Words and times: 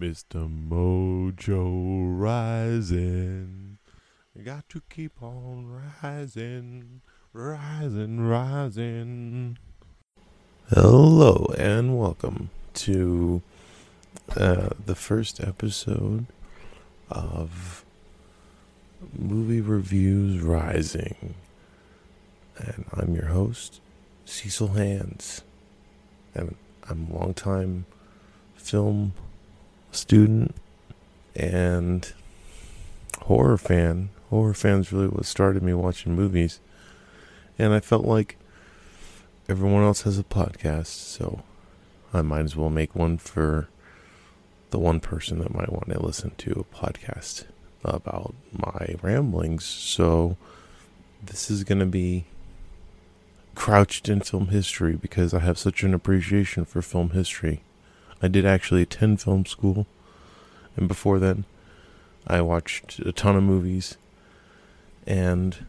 Mr. 0.00 0.48
Mojo 0.48 2.18
rising. 2.18 3.76
Got 4.42 4.66
to 4.70 4.80
keep 4.88 5.22
on 5.22 5.78
rising, 6.02 7.02
rising, 7.34 8.20
rising. 8.26 9.58
Hello 10.70 11.52
and 11.58 11.98
welcome 11.98 12.48
to 12.72 13.42
uh, 14.34 14.70
the 14.86 14.94
first 14.94 15.38
episode 15.38 16.24
of 17.10 17.84
Movie 19.14 19.60
Reviews 19.60 20.40
Rising. 20.40 21.34
And 22.56 22.86
I'm 22.94 23.14
your 23.14 23.26
host, 23.26 23.82
Cecil 24.24 24.68
Hands. 24.68 25.42
And 26.34 26.54
I'm 26.88 27.08
a 27.10 27.18
longtime 27.18 27.84
film 28.56 29.12
student 29.92 30.54
and 31.34 32.12
horror 33.22 33.58
fan. 33.58 34.10
Horror 34.30 34.54
fans 34.54 34.92
really 34.92 35.08
what 35.08 35.26
started 35.26 35.62
me 35.62 35.74
watching 35.74 36.14
movies. 36.14 36.60
And 37.58 37.72
I 37.72 37.80
felt 37.80 38.04
like 38.04 38.36
everyone 39.48 39.82
else 39.82 40.02
has 40.02 40.18
a 40.18 40.24
podcast, 40.24 40.86
so 40.86 41.42
I 42.12 42.22
might 42.22 42.44
as 42.44 42.56
well 42.56 42.70
make 42.70 42.94
one 42.94 43.18
for 43.18 43.68
the 44.70 44.78
one 44.78 45.00
person 45.00 45.40
that 45.40 45.54
might 45.54 45.72
want 45.72 45.90
to 45.90 46.00
listen 46.00 46.32
to 46.38 46.52
a 46.52 46.76
podcast 46.76 47.44
about 47.84 48.34
my 48.52 48.94
ramblings. 49.02 49.64
So 49.64 50.36
this 51.22 51.50
is 51.50 51.64
going 51.64 51.80
to 51.80 51.86
be 51.86 52.24
crouched 53.54 54.08
in 54.08 54.20
film 54.20 54.48
history 54.48 54.94
because 54.96 55.34
I 55.34 55.40
have 55.40 55.58
such 55.58 55.82
an 55.82 55.92
appreciation 55.92 56.64
for 56.64 56.82
film 56.82 57.10
history. 57.10 57.62
I 58.22 58.28
did 58.28 58.44
actually 58.44 58.82
attend 58.82 59.20
film 59.20 59.46
school, 59.46 59.86
and 60.76 60.88
before 60.88 61.18
then, 61.18 61.44
I 62.26 62.40
watched 62.42 62.98
a 63.00 63.12
ton 63.12 63.36
of 63.36 63.42
movies. 63.42 63.96
And 65.06 65.66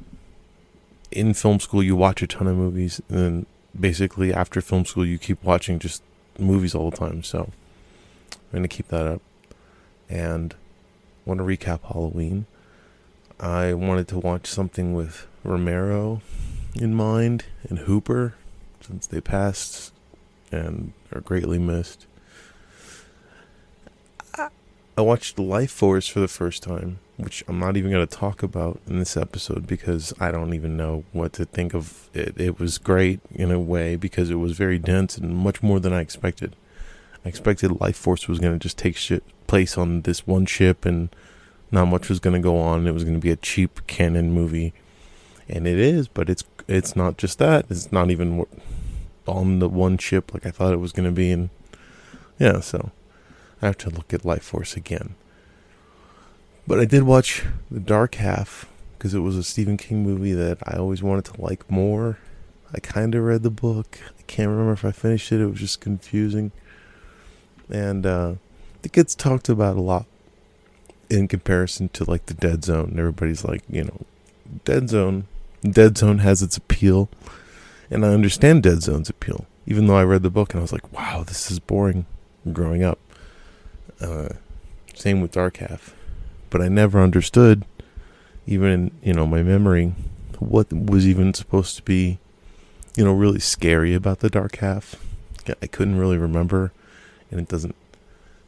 in 1.11 1.33
film 1.33 1.59
school, 1.59 1.81
you 1.81 1.95
watch 1.95 2.21
a 2.21 2.27
ton 2.27 2.47
of 2.47 2.55
movies, 2.55 3.01
and 3.09 3.17
then 3.17 3.45
basically 3.79 4.33
after 4.33 4.61
film 4.61 4.85
school, 4.85 5.05
you 5.05 5.17
keep 5.17 5.43
watching 5.43 5.79
just 5.79 6.03
movies 6.37 6.75
all 6.75 6.89
the 6.89 6.97
time. 6.97 7.23
So 7.23 7.51
I'm 8.31 8.51
going 8.51 8.63
to 8.63 8.67
keep 8.67 8.89
that 8.89 9.07
up. 9.07 9.21
And 10.09 10.53
I 10.53 11.29
want 11.29 11.39
to 11.39 11.45
recap 11.45 11.81
Halloween. 11.83 12.45
I 13.39 13.73
wanted 13.73 14.07
to 14.09 14.19
watch 14.19 14.47
something 14.47 14.93
with 14.93 15.25
Romero 15.43 16.21
in 16.75 16.93
mind 16.93 17.45
and 17.69 17.79
Hooper, 17.79 18.35
since 18.81 19.07
they 19.07 19.21
passed 19.21 19.93
and 20.51 20.93
are 21.13 21.21
greatly 21.21 21.57
missed. 21.57 22.05
I 24.97 25.01
watched 25.01 25.37
Lifeforce 25.37 26.11
for 26.11 26.19
the 26.19 26.27
first 26.27 26.63
time, 26.63 26.99
which 27.15 27.45
I'm 27.47 27.59
not 27.59 27.77
even 27.77 27.91
going 27.91 28.05
to 28.05 28.17
talk 28.17 28.43
about 28.43 28.81
in 28.87 28.99
this 28.99 29.15
episode 29.15 29.65
because 29.65 30.13
I 30.19 30.31
don't 30.31 30.53
even 30.53 30.75
know 30.75 31.05
what 31.13 31.31
to 31.33 31.45
think 31.45 31.73
of 31.73 32.09
it. 32.13 32.39
It 32.39 32.59
was 32.59 32.77
great 32.77 33.21
in 33.33 33.51
a 33.51 33.59
way 33.59 33.95
because 33.95 34.29
it 34.29 34.35
was 34.35 34.57
very 34.57 34.77
dense 34.77 35.17
and 35.17 35.33
much 35.33 35.63
more 35.63 35.79
than 35.79 35.93
I 35.93 36.01
expected. 36.01 36.57
I 37.23 37.29
expected 37.29 37.71
Lifeforce 37.71 38.27
was 38.27 38.39
going 38.39 38.51
to 38.51 38.59
just 38.59 38.77
take 38.77 38.97
shit 38.97 39.23
place 39.47 39.77
on 39.77 40.01
this 40.01 40.27
one 40.27 40.45
ship 40.45 40.85
and 40.85 41.09
not 41.71 41.85
much 41.85 42.09
was 42.09 42.19
going 42.19 42.33
to 42.33 42.39
go 42.39 42.59
on. 42.59 42.85
It 42.85 42.93
was 42.93 43.05
going 43.05 43.15
to 43.15 43.21
be 43.21 43.31
a 43.31 43.37
cheap 43.37 43.87
Cannon 43.87 44.33
movie, 44.33 44.73
and 45.47 45.65
it 45.67 45.79
is, 45.79 46.09
but 46.09 46.29
it's 46.29 46.43
it's 46.67 46.97
not 46.97 47.17
just 47.17 47.39
that. 47.39 47.65
It's 47.69 47.93
not 47.93 48.11
even 48.11 48.45
on 49.25 49.59
the 49.59 49.69
one 49.69 49.97
ship 49.97 50.33
like 50.33 50.45
I 50.45 50.51
thought 50.51 50.73
it 50.73 50.81
was 50.81 50.91
going 50.91 51.07
to 51.07 51.15
be, 51.15 51.31
and 51.31 51.49
yeah, 52.39 52.59
so 52.59 52.91
I 53.61 53.67
have 53.67 53.77
to 53.79 53.89
look 53.89 54.13
at 54.13 54.21
Lifeforce 54.21 54.75
again. 54.75 55.15
But 56.67 56.79
I 56.79 56.85
did 56.85 57.03
watch 57.03 57.43
The 57.69 57.79
Dark 57.79 58.15
Half 58.15 58.67
because 58.97 59.13
it 59.13 59.19
was 59.19 59.35
a 59.35 59.43
Stephen 59.43 59.77
King 59.77 60.03
movie 60.03 60.33
that 60.33 60.59
I 60.65 60.77
always 60.77 61.03
wanted 61.03 61.25
to 61.25 61.41
like 61.41 61.69
more. 61.69 62.19
I 62.73 62.79
kind 62.79 63.13
of 63.15 63.23
read 63.23 63.43
the 63.43 63.49
book. 63.49 63.99
I 64.17 64.21
can't 64.23 64.49
remember 64.49 64.73
if 64.73 64.85
I 64.85 64.91
finished 64.91 65.31
it. 65.31 65.41
It 65.41 65.47
was 65.47 65.59
just 65.59 65.81
confusing. 65.81 66.51
And 67.69 68.05
uh, 68.05 68.35
it 68.83 68.91
gets 68.91 69.15
talked 69.15 69.49
about 69.49 69.77
a 69.77 69.81
lot 69.81 70.05
in 71.09 71.27
comparison 71.27 71.89
to 71.89 72.09
like 72.09 72.27
the 72.27 72.33
Dead 72.33 72.63
Zone. 72.63 72.91
And 72.91 72.99
everybody's 72.99 73.43
like, 73.43 73.63
you 73.69 73.83
know, 73.83 74.01
Dead 74.65 74.89
Zone. 74.89 75.25
Dead 75.61 75.97
Zone 75.97 76.19
has 76.19 76.41
its 76.41 76.57
appeal. 76.57 77.09
And 77.89 78.05
I 78.05 78.09
understand 78.09 78.63
Dead 78.63 78.81
Zone's 78.81 79.09
appeal. 79.09 79.45
Even 79.67 79.87
though 79.87 79.97
I 79.97 80.03
read 80.03 80.23
the 80.23 80.29
book 80.29 80.53
and 80.53 80.59
I 80.59 80.61
was 80.61 80.71
like, 80.71 80.91
wow, 80.93 81.23
this 81.25 81.51
is 81.51 81.59
boring 81.59 82.05
growing 82.51 82.83
up. 82.83 82.99
Uh, 84.01 84.29
same 84.95 85.21
with 85.21 85.31
Dark 85.31 85.57
Half. 85.57 85.95
But 86.49 86.61
I 86.61 86.67
never 86.67 87.01
understood, 87.01 87.65
even 88.45 88.71
in, 88.71 88.91
you 89.03 89.13
know, 89.13 89.25
my 89.27 89.43
memory, 89.43 89.93
what 90.39 90.73
was 90.73 91.07
even 91.07 91.33
supposed 91.33 91.75
to 91.77 91.83
be, 91.83 92.17
you 92.95 93.05
know, 93.05 93.13
really 93.13 93.39
scary 93.39 93.93
about 93.93 94.19
the 94.19 94.29
Dark 94.29 94.57
Half. 94.57 94.95
I 95.61 95.67
couldn't 95.67 95.97
really 95.97 96.17
remember, 96.17 96.71
and 97.29 97.39
it 97.39 97.47
doesn't 97.47 97.75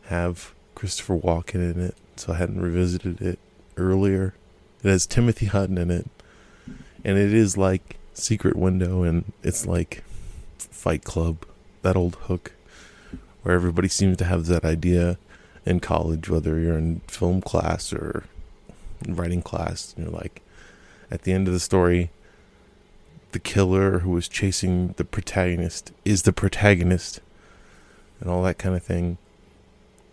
have 0.06 0.54
Christopher 0.76 1.18
Walken 1.18 1.74
in 1.74 1.80
it, 1.82 1.96
so 2.16 2.34
I 2.34 2.38
hadn't 2.38 2.62
revisited 2.62 3.22
it 3.22 3.40
earlier. 3.78 4.34
It 4.84 4.90
has 4.90 5.06
Timothy 5.06 5.46
Hutton 5.46 5.78
in 5.78 5.90
it, 5.90 6.08
and 7.04 7.18
it 7.18 7.34
is 7.34 7.58
like 7.58 7.98
Secret 8.14 8.56
Window, 8.56 9.04
and 9.04 9.32
it's 9.44 9.66
like 9.66 10.04
Fight 10.58 11.04
Club, 11.04 11.46
that 11.84 11.96
old 11.96 12.16
hook, 12.16 12.54
where 13.44 13.56
everybody 13.56 13.88
seems 13.88 14.18
to 14.18 14.26
have 14.26 14.46
that 14.48 14.66
idea 14.66 15.18
in 15.66 15.80
college, 15.80 16.30
whether 16.30 16.60
you're 16.60 16.78
in 16.78 17.02
film 17.08 17.42
class 17.42 17.94
or 17.94 18.26
writing 19.08 19.42
class. 19.42 19.94
You're 19.98 20.10
like, 20.10 20.42
at 21.10 21.24
the 21.24 21.32
end 21.32 21.48
of 21.48 21.54
the 21.54 21.60
story, 21.60 22.10
the 23.32 23.40
killer 23.40 24.00
who 24.00 24.12
was 24.12 24.28
chasing 24.28 24.94
the 24.98 25.06
protagonist 25.06 25.92
is 26.06 26.24
the 26.24 26.34
protagonist, 26.34 27.20
and 28.20 28.30
all 28.30 28.44
that 28.44 28.58
kind 28.58 28.76
of 28.76 28.84
thing. 28.84 29.18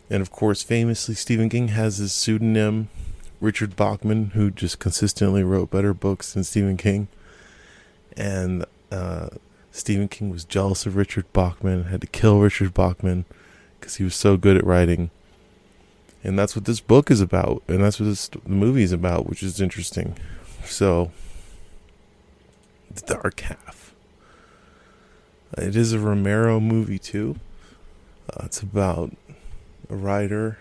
And 0.08 0.22
of 0.22 0.30
course, 0.30 0.62
famously, 0.62 1.14
Stephen 1.14 1.48
King 1.48 1.68
has 1.68 1.98
his 1.98 2.12
pseudonym, 2.12 2.88
Richard 3.40 3.76
Bachman, 3.76 4.30
who 4.30 4.50
just 4.50 4.78
consistently 4.78 5.42
wrote 5.42 5.70
better 5.70 5.94
books 5.94 6.32
than 6.32 6.44
Stephen 6.44 6.76
King. 6.76 7.08
And 8.16 8.64
uh, 8.90 9.28
Stephen 9.70 10.08
King 10.08 10.30
was 10.30 10.44
jealous 10.44 10.84
of 10.84 10.96
Richard 10.96 11.32
Bachman, 11.32 11.84
had 11.84 12.00
to 12.00 12.06
kill 12.08 12.40
Richard 12.40 12.74
Bachman 12.74 13.24
because 13.78 13.96
he 13.96 14.04
was 14.04 14.14
so 14.14 14.36
good 14.36 14.56
at 14.56 14.64
writing 14.64 15.10
and 16.22 16.38
that's 16.38 16.54
what 16.54 16.64
this 16.64 16.80
book 16.80 17.10
is 17.10 17.20
about. 17.20 17.62
And 17.68 17.82
that's 17.82 17.98
what 17.98 18.06
this 18.06 18.30
movie 18.46 18.82
is 18.82 18.92
about 18.92 19.26
which 19.26 19.42
is 19.42 19.60
interesting. 19.60 20.16
So 20.64 21.10
the 22.94 23.00
dark 23.14 23.40
half. 23.40 23.94
It 25.56 25.74
is 25.74 25.92
a 25.92 25.98
romero 25.98 26.60
movie 26.60 26.98
too. 26.98 27.36
Uh, 28.28 28.44
it's 28.44 28.60
about 28.60 29.12
a 29.88 29.96
writer 29.96 30.58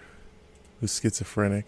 who's 0.79 0.99
schizophrenic. 0.99 1.65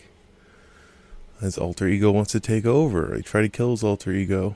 His 1.40 1.58
alter 1.58 1.88
ego 1.88 2.12
wants 2.12 2.31
to 2.31 2.40
take 2.40 2.66
over. 2.66 3.16
He 3.16 3.23
tried 3.23 3.41
to 3.41 3.50
kill 3.50 3.72
his 3.72 3.84
alter 3.84 4.12
ego. 4.12 4.56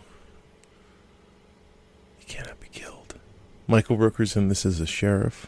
He 2.19 2.25
cannot 2.25 2.59
be 2.59 2.67
killed. 2.72 3.16
Michael 3.67 3.97
rooker's 3.97 4.35
in 4.35 4.47
this 4.50 4.66
as 4.66 4.79
a 4.79 4.85
sheriff. 4.85 5.47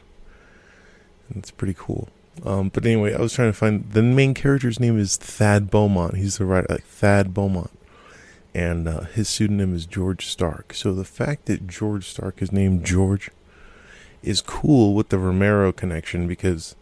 And 1.29 1.37
it's 1.37 1.51
pretty 1.51 1.75
cool 1.77 2.09
um, 2.45 2.69
but 2.69 2.85
anyway, 2.85 3.13
I 3.13 3.19
was 3.21 3.33
trying 3.33 3.49
to 3.51 3.57
find 3.57 3.91
the 3.91 4.03
main 4.03 4.33
character's 4.33 4.79
name 4.79 4.99
is 4.99 5.17
Thad 5.17 5.71
Beaumont. 5.71 6.17
He's 6.17 6.37
the 6.37 6.45
writer, 6.45 6.67
like 6.69 6.83
Thad 6.83 7.33
Beaumont, 7.33 7.71
and 8.53 8.87
uh, 8.87 9.01
his 9.01 9.27
pseudonym 9.27 9.75
is 9.75 9.85
George 9.85 10.27
Stark. 10.27 10.73
So 10.73 10.93
the 10.93 11.03
fact 11.03 11.45
that 11.45 11.67
George 11.67 12.07
Stark 12.07 12.41
is 12.41 12.51
named 12.51 12.85
George 12.85 13.31
is 14.21 14.41
cool 14.41 14.93
with 14.93 15.09
the 15.09 15.17
Romero 15.17 15.71
connection 15.71 16.27
because 16.27 16.75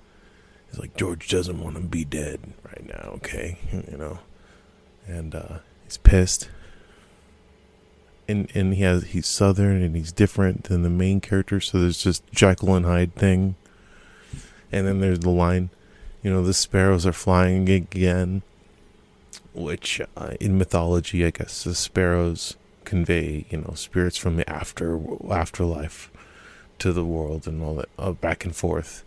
it's 0.69 0.79
like 0.79 0.95
George 0.97 1.29
doesn't 1.29 1.61
want 1.61 1.75
to 1.75 1.81
be 1.81 2.03
dead 2.03 2.39
right 2.65 2.85
now. 2.87 3.11
Okay, 3.15 3.57
you 3.71 3.97
know, 3.97 4.19
and 5.07 5.33
uh, 5.33 5.57
he's 5.83 5.97
pissed. 5.97 6.49
And, 8.27 8.51
and 8.55 8.73
he 8.73 8.81
has 8.81 9.03
he's 9.03 9.27
southern 9.27 9.83
and 9.83 9.95
he's 9.95 10.11
different 10.11 10.63
than 10.63 10.81
the 10.81 10.89
main 10.89 11.21
character 11.21 11.59
so 11.59 11.79
there's 11.79 12.01
just 12.01 12.25
Jekyll 12.31 12.73
and 12.73 12.83
Hyde 12.83 13.13
thing 13.13 13.55
and 14.71 14.87
then 14.87 14.99
there's 14.99 15.19
the 15.19 15.29
line, 15.29 15.69
you 16.21 16.31
know, 16.31 16.43
the 16.43 16.53
sparrows 16.53 17.05
are 17.05 17.13
flying 17.13 17.69
again, 17.69 18.41
which 19.53 20.01
uh, 20.17 20.33
in 20.39 20.57
mythology, 20.57 21.25
I 21.25 21.31
guess 21.31 21.63
the 21.63 21.75
sparrows 21.75 22.55
convey, 22.83 23.45
you 23.49 23.59
know, 23.59 23.73
spirits 23.75 24.17
from 24.17 24.37
the 24.37 24.49
after 24.49 24.99
afterlife 25.31 26.11
to 26.79 26.93
the 26.93 27.05
world 27.05 27.47
and 27.47 27.61
all 27.63 27.75
that, 27.75 27.89
uh, 27.97 28.11
back 28.11 28.45
and 28.45 28.55
forth. 28.55 29.03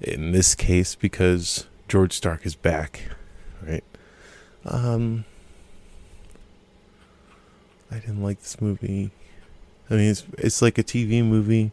In 0.00 0.32
this 0.32 0.54
case, 0.54 0.94
because 0.94 1.66
George 1.88 2.12
Stark 2.12 2.46
is 2.46 2.54
back, 2.54 3.02
right? 3.66 3.84
Um, 4.64 5.24
I 7.90 7.96
didn't 7.96 8.22
like 8.22 8.40
this 8.40 8.60
movie. 8.60 9.10
I 9.90 9.94
mean, 9.94 10.10
it's 10.10 10.24
it's 10.38 10.62
like 10.62 10.78
a 10.78 10.84
TV 10.84 11.24
movie 11.24 11.72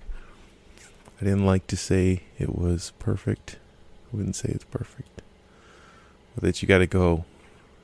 I 1.19 1.23
didn't 1.23 1.45
like 1.45 1.67
to 1.67 1.77
say 1.77 2.23
it 2.37 2.55
was 2.55 2.93
perfect. 2.99 3.57
I 4.11 4.15
wouldn't 4.15 4.35
say 4.35 4.49
it's 4.49 4.65
perfect. 4.65 5.21
But 6.35 6.43
that 6.43 6.61
you 6.61 6.67
got 6.67 6.77
to 6.79 6.87
go 6.87 7.25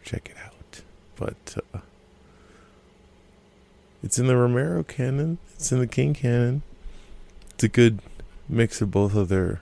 check 0.04 0.30
it 0.30 0.38
out. 0.46 0.82
But 1.16 1.58
uh, 1.74 1.80
it's 4.04 4.20
in 4.20 4.28
the 4.28 4.38
Romero 4.38 4.84
canon. 4.84 5.40
It's 5.56 5.72
in 5.72 5.80
the 5.80 5.88
King 5.88 6.14
canon. 6.14 6.62
It's 7.52 7.64
a 7.64 7.68
good 7.70 8.00
mix 8.48 8.82
of 8.82 8.92
both 8.92 9.16
of 9.16 9.30
their 9.30 9.62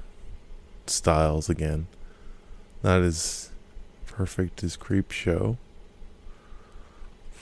styles 0.88 1.50
again. 1.50 1.88
Not 2.83 3.01
as 3.01 3.51
perfect 4.06 4.63
as 4.63 4.75
Creepshow, 4.75 5.57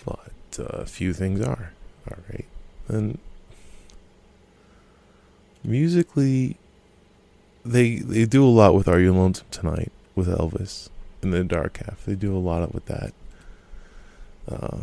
but 0.05 0.31
uh, 0.59 0.63
a 0.63 0.85
few 0.85 1.13
things 1.13 1.41
are. 1.41 1.73
All 2.11 2.17
right. 2.29 2.45
And 2.87 3.19
musically, 5.63 6.57
they 7.65 7.97
they 7.97 8.25
do 8.25 8.43
a 8.43 8.49
lot 8.49 8.73
with 8.73 8.87
Are 8.87 8.99
You 8.99 9.13
Lonesome 9.13 9.47
Tonight 9.51 9.91
with 10.15 10.27
Elvis 10.27 10.89
in 11.21 11.31
the 11.31 11.43
Dark 11.43 11.77
Half. 11.77 12.05
They 12.05 12.15
do 12.15 12.35
a 12.35 12.39
lot 12.39 12.73
with 12.73 12.85
that. 12.85 13.13
Uh, 14.49 14.79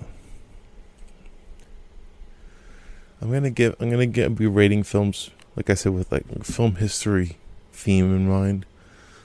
I'm 3.20 3.32
gonna 3.32 3.50
give 3.50 3.74
I'm 3.80 3.90
gonna 3.90 4.06
get 4.06 4.36
be 4.36 4.46
rating 4.46 4.82
films 4.82 5.30
like 5.56 5.70
I 5.70 5.74
said 5.74 5.92
with 5.92 6.12
like 6.12 6.44
film 6.44 6.76
history 6.76 7.38
theme 7.72 8.14
in 8.14 8.28
mind. 8.28 8.66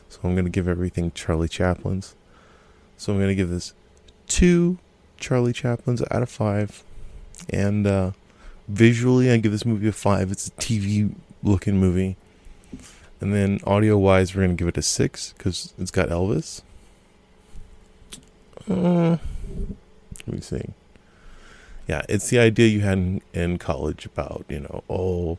So 0.10 0.20
I'm 0.24 0.36
gonna 0.36 0.50
give 0.50 0.68
everything 0.68 1.12
Charlie 1.12 1.50
Chaplin's. 1.50 2.16
So 2.98 3.14
I'm 3.14 3.20
gonna 3.20 3.36
give 3.36 3.50
this 3.50 3.74
two 4.28 4.78
Charlie 5.18 5.54
Chaplin's 5.54 6.02
out 6.10 6.24
of 6.24 6.30
five, 6.30 6.84
and 7.50 7.86
uh, 7.86 8.12
visually 8.68 9.30
I 9.30 9.38
give 9.38 9.52
this 9.52 9.66
movie 9.66 9.88
a 9.88 9.92
five. 9.92 10.32
It's 10.32 10.48
a 10.48 10.52
TV 10.52 11.14
looking 11.44 11.78
movie. 11.78 12.18
And 13.20 13.34
then 13.34 13.60
audio 13.66 13.98
wise, 13.98 14.36
we're 14.36 14.42
gonna 14.44 14.56
give 14.56 14.68
it 14.68 14.78
a 14.78 14.82
six 14.82 15.34
because 15.38 15.74
it's 15.78 15.92
got 15.92 16.10
Elvis. 16.10 16.62
Uh, 18.70 19.18
let 20.28 20.36
me 20.36 20.42
see. 20.42 20.66
Yeah, 21.88 22.04
it's 22.08 22.30
the 22.30 22.40
idea 22.40 22.68
you 22.68 22.82
had 22.82 22.98
in, 22.98 23.22
in 23.34 23.58
college 23.58 24.06
about 24.06 24.46
you 24.50 24.62
know, 24.62 24.84
oh, 24.90 25.38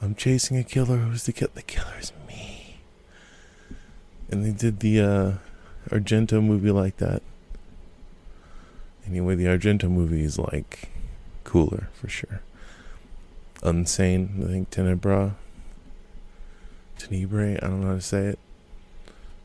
I'm 0.00 0.14
chasing 0.14 0.56
a 0.56 0.64
killer. 0.64 0.96
Who's 0.98 1.24
the 1.24 1.32
killer? 1.32 1.50
The 1.54 1.62
killer 1.62 1.94
is 2.00 2.12
me. 2.26 2.76
And 4.30 4.44
they 4.44 4.52
did 4.52 4.80
the 4.80 5.00
uh, 5.00 5.32
Argento 5.90 6.42
movie 6.42 6.70
like 6.70 6.96
that. 6.98 7.22
Anyway, 9.06 9.34
the 9.34 9.44
Argento 9.44 9.90
movie 9.90 10.24
is 10.24 10.38
like 10.38 10.88
cooler 11.44 11.88
for 11.92 12.08
sure. 12.08 12.40
Unsane, 13.64 14.44
I 14.44 14.48
think 14.48 14.70
Tenebra. 14.70 15.34
Tenebrae, 16.98 17.56
I 17.62 17.66
don't 17.66 17.80
know 17.80 17.88
how 17.88 17.94
to 17.94 18.00
say 18.00 18.26
it. 18.26 18.38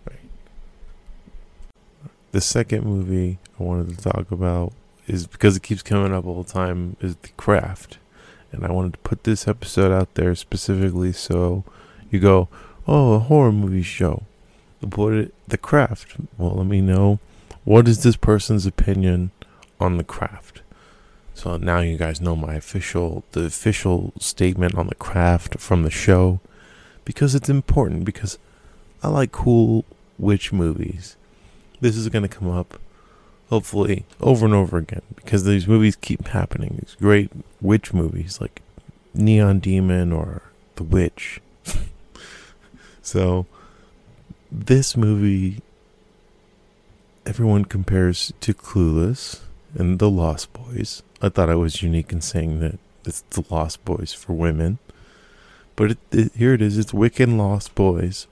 Right. 0.08 0.20
The 2.32 2.42
second 2.42 2.84
movie 2.86 3.38
I 3.60 3.64
wanted 3.64 3.98
to 3.98 4.04
talk 4.04 4.32
about 4.32 4.74
is 5.08 5.26
because 5.26 5.58
it 5.58 5.64
keeps 5.64 5.82
coming 5.82 6.14
up 6.14 6.26
all 6.26 6.44
the 6.44 6.52
time 6.52 6.98
is 7.02 7.16
The 7.16 7.30
Craft. 7.30 7.98
And 8.52 8.66
I 8.66 8.72
wanted 8.72 8.94
to 8.94 9.00
put 9.00 9.24
this 9.24 9.48
episode 9.48 9.92
out 9.92 10.14
there 10.16 10.36
specifically 10.36 11.12
so 11.14 11.64
you 12.12 12.20
go, 12.20 12.50
oh, 12.88 13.14
a 13.14 13.20
horror 13.20 13.52
movie 13.52 13.84
show. 13.84 14.24
It, 14.82 15.34
The 15.48 15.58
Craft. 15.58 16.18
Well, 16.38 16.56
let 16.56 16.68
me 16.68 16.82
know 16.82 17.20
what 17.64 17.88
is 17.88 18.04
this 18.04 18.16
person's 18.16 18.66
opinion 18.66 19.32
on 19.80 19.98
The 19.98 20.04
Craft. 20.04 20.62
So 21.40 21.56
now 21.56 21.80
you 21.80 21.96
guys 21.96 22.20
know 22.20 22.36
my 22.36 22.56
official, 22.56 23.24
the 23.32 23.46
official 23.46 24.12
statement 24.20 24.76
on 24.76 24.88
The 24.88 24.96
Craft 24.96 25.58
from 25.58 25.84
the 25.84 25.90
show 25.90 26.42
because 27.06 27.34
it's 27.34 27.48
important 27.48 28.04
because 28.04 28.38
I 29.02 29.08
like 29.08 29.32
cool 29.32 29.86
witch 30.18 30.52
movies. 30.52 31.16
This 31.80 31.96
is 31.96 32.10
going 32.10 32.24
to 32.24 32.28
come 32.28 32.52
up 32.52 32.82
hopefully 33.50 34.04
over 34.20 34.46
and 34.46 34.54
over 34.54 34.80
again 34.80 35.02
because 35.16 35.46
these 35.46 35.66
movies 35.66 35.96
keep 35.96 36.28
happening. 36.28 36.82
These 36.82 36.96
great 36.96 37.32
witch 37.62 37.94
movies 37.94 38.42
like 38.42 38.62
Neon 39.14 39.60
Demon 39.60 40.12
or 40.12 40.42
The 40.76 40.84
Witch. 40.84 41.40
so 43.02 43.46
this 44.52 44.98
movie 44.98 45.62
everyone 47.26 47.64
compares 47.64 48.34
to 48.42 48.54
Clueless 48.54 49.40
and 49.74 50.00
The 50.00 50.10
Lost 50.10 50.52
Boys. 50.52 51.02
I 51.22 51.30
thought 51.30 51.50
I 51.50 51.56
was 51.56 51.82
unique 51.84 52.12
in 52.12 52.22
saying 52.22 52.60
that 52.60 52.80
it's 53.06 53.22
The 53.22 53.44
Lost 53.50 53.84
Boys 53.86 54.14
for 54.14 54.34
women. 54.34 54.80
But 55.76 55.92
it, 55.92 55.98
it, 56.12 56.32
here 56.36 56.54
it 56.54 56.62
is. 56.62 56.78
It's 56.78 56.92
Wiccan 56.92 57.38
Lost 57.38 57.74
Boys. 57.76 58.28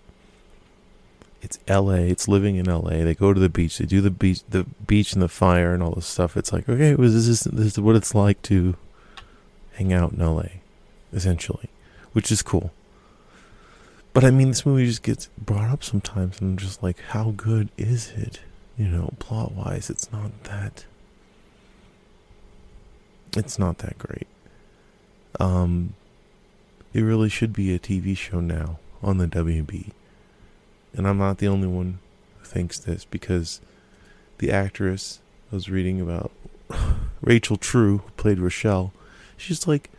It's 1.42 1.60
L.A. 1.68 2.10
It's 2.10 2.28
living 2.28 2.56
in 2.56 2.68
L.A. 2.68 3.04
They 3.04 3.16
go 3.16 3.34
to 3.34 3.40
the 3.40 3.50
beach. 3.50 3.78
They 3.78 3.86
do 3.86 4.02
the 4.02 4.10
beach, 4.10 4.42
the 4.50 4.64
beach 4.64 5.14
and 5.14 5.22
the 5.22 5.30
fire 5.30 5.74
and 5.74 5.82
all 5.84 5.92
this 5.92 6.08
stuff. 6.08 6.36
It's 6.36 6.52
like 6.52 6.68
okay, 6.68 6.96
was 6.96 7.14
this 7.14 7.28
is 7.28 7.42
this 7.42 7.74
is 7.74 7.80
what 7.80 7.96
it's 7.96 8.16
like 8.16 8.42
to 8.44 8.76
hang 9.76 9.94
out 9.94 10.14
in 10.14 10.22
L.A. 10.22 10.62
Essentially, 11.14 11.70
which 12.14 12.32
is 12.32 12.42
cool. 12.42 12.74
But 14.14 14.26
I 14.26 14.32
mean, 14.32 14.48
this 14.48 14.66
movie 14.66 14.88
just 14.88 15.04
gets 15.04 15.30
brought 15.38 15.70
up 15.70 15.84
sometimes, 15.84 16.42
and 16.42 16.52
I'm 16.52 16.58
just 16.58 16.82
like, 16.82 17.00
how 17.10 17.34
good 17.38 17.70
is 17.78 18.12
it? 18.18 18.40
You 18.76 18.88
know, 18.88 19.14
plot 19.20 19.52
wise, 19.52 19.92
it's 19.92 20.12
not 20.12 20.44
that. 20.46 20.86
It's 23.36 23.60
not 23.60 23.80
that 23.80 23.98
great. 23.98 24.28
Um, 25.40 25.94
it 26.94 27.02
really 27.02 27.30
should 27.30 27.54
be 27.54 27.74
a 27.74 27.80
TV 27.80 28.16
show 28.16 28.40
now 28.40 28.80
on 29.04 29.18
the 29.18 29.28
WB. 29.28 29.92
And 30.94 31.08
I'm 31.08 31.18
not 31.18 31.38
the 31.38 31.48
only 31.48 31.68
one 31.68 32.00
who 32.40 32.46
thinks 32.46 32.80
this 32.80 33.06
because 33.06 33.62
the 34.40 34.52
actress 34.52 35.20
I 35.52 35.56
was 35.56 35.70
reading 35.70 36.02
about, 36.02 36.32
Rachel 37.22 37.58
True, 37.58 38.00
who 38.00 38.12
played 38.18 38.40
Rochelle, 38.40 38.94
she's 39.36 39.68
like, 39.68 39.90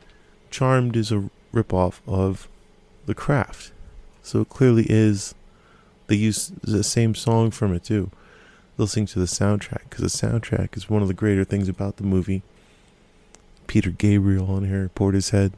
Charmed 0.51 0.97
is 0.97 1.13
a 1.13 1.31
ripoff 1.53 2.01
of 2.07 2.49
The 3.07 3.15
Craft. 3.15 3.73
So 4.23 4.43
it 4.43 4.49
clearly 4.49 4.87
is. 4.89 5.35
They 6.07 6.17
use 6.17 6.53
the 6.63 6.83
same 6.83 7.15
song 7.15 7.51
from 7.51 7.75
it 7.75 7.85
too. 7.85 8.11
Listening 8.77 9.07
to 9.07 9.19
the 9.19 9.27
soundtrack 9.27 9.91
because 9.91 10.01
the 10.13 10.27
soundtrack 10.27 10.77
is 10.77 10.89
one 10.89 11.03
of 11.03 11.09
the 11.09 11.15
greater 11.15 11.45
things 11.45 11.69
about 11.69 11.97
the 11.97 12.05
movie. 12.05 12.43
Peter 13.69 13.91
Gabriel 13.91 14.51
on 14.51 14.65
here, 14.65 14.91
Portishead. 14.97 15.53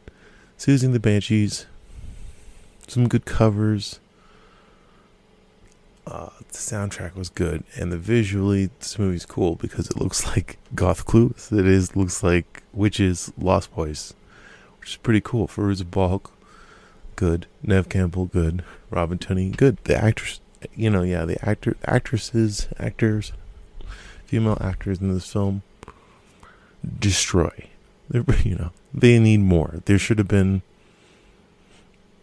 Siouxsie 0.58 0.92
the 0.92 1.00
Banshees. 1.00 1.64
Some 2.86 3.08
good 3.08 3.24
covers. 3.24 4.00
Uh, 6.06 6.30
the 6.48 6.58
soundtrack 6.58 7.14
was 7.14 7.28
good, 7.30 7.62
and 7.76 7.92
the 7.92 7.96
visually, 7.96 8.68
this 8.80 8.98
movie's 8.98 9.24
cool 9.24 9.54
because 9.54 9.88
it 9.88 9.96
looks 9.96 10.26
like 10.26 10.58
Goth 10.74 11.06
Clueless. 11.06 11.56
It 11.56 11.66
is 11.66 11.94
looks 11.94 12.22
like 12.22 12.64
Witches, 12.72 13.32
Lost 13.38 13.72
Boys, 13.74 14.12
which 14.80 14.90
is 14.90 14.96
pretty 14.96 15.20
cool. 15.20 15.46
Fairuza 15.46 15.88
Balk, 15.88 16.32
good. 17.14 17.46
Neve 17.62 17.88
Campbell, 17.88 18.26
good. 18.26 18.64
Robin 18.90 19.18
Tunney, 19.18 19.56
good. 19.56 19.76
The 19.84 19.96
actors, 19.96 20.40
you 20.74 20.90
know, 20.90 21.02
yeah, 21.02 21.24
the 21.24 21.42
actor, 21.48 21.76
actresses, 21.84 22.66
actors, 22.76 23.32
female 24.26 24.58
actors 24.60 25.00
in 25.00 25.14
this 25.14 25.32
film 25.32 25.62
destroy. 26.98 27.69
They're, 28.10 28.24
you 28.44 28.56
know, 28.56 28.72
they 28.92 29.18
need 29.18 29.40
more. 29.40 29.80
There 29.84 29.98
should 29.98 30.18
have 30.18 30.28
been. 30.28 30.62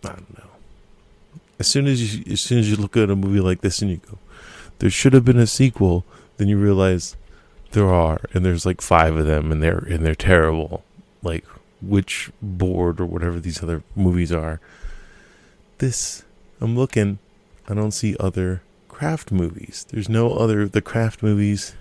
I 0.03 0.09
don't 0.09 0.37
know. 0.37 0.43
As 1.59 1.67
soon 1.67 1.87
as 1.87 2.15
you, 2.15 2.31
as 2.31 2.41
soon 2.41 2.59
as 2.59 2.69
you 2.69 2.75
look 2.75 2.95
at 2.95 3.09
a 3.09 3.15
movie 3.15 3.39
like 3.39 3.61
this 3.61 3.81
and 3.81 3.89
you 3.89 3.97
go, 3.97 4.19
there 4.79 4.91
should 4.91 5.13
have 5.13 5.25
been 5.25 5.39
a 5.39 5.47
sequel. 5.47 6.05
Then 6.37 6.47
you 6.47 6.57
realize 6.57 7.15
there 7.71 7.91
are, 7.91 8.21
and 8.33 8.45
there's 8.45 8.65
like 8.65 8.81
five 8.81 9.15
of 9.15 9.25
them, 9.25 9.51
and 9.51 9.63
they're 9.63 9.79
and 9.89 10.05
they're 10.05 10.13
terrible. 10.13 10.83
Like 11.23 11.45
which 11.81 12.29
board 12.41 12.99
or 12.99 13.05
whatever 13.05 13.39
these 13.39 13.63
other 13.63 13.83
movies 13.95 14.31
are. 14.31 14.59
This, 15.79 16.23
I'm 16.59 16.75
looking. 16.75 17.19
I 17.67 17.73
don't 17.73 17.91
see 17.91 18.15
other 18.19 18.61
craft 18.87 19.31
movies. 19.31 19.85
There's 19.89 20.09
no 20.09 20.33
other 20.33 20.67
the 20.67 20.81
craft 20.81 21.23
movies. 21.23 21.75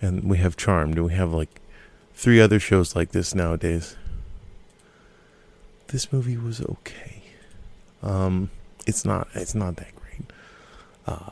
And 0.00 0.24
we 0.24 0.38
have 0.38 0.56
Charmed, 0.56 0.96
and 0.96 1.06
we 1.06 1.12
have 1.14 1.32
like 1.32 1.60
three 2.14 2.40
other 2.40 2.60
shows 2.60 2.94
like 2.94 3.10
this 3.10 3.34
nowadays. 3.34 3.96
This 5.88 6.12
movie 6.12 6.36
was 6.36 6.60
okay. 6.62 7.22
Um, 8.02 8.50
it's 8.86 9.04
not. 9.04 9.28
It's 9.34 9.54
not 9.54 9.76
that 9.76 9.94
great. 9.96 10.32
Uh, 11.06 11.30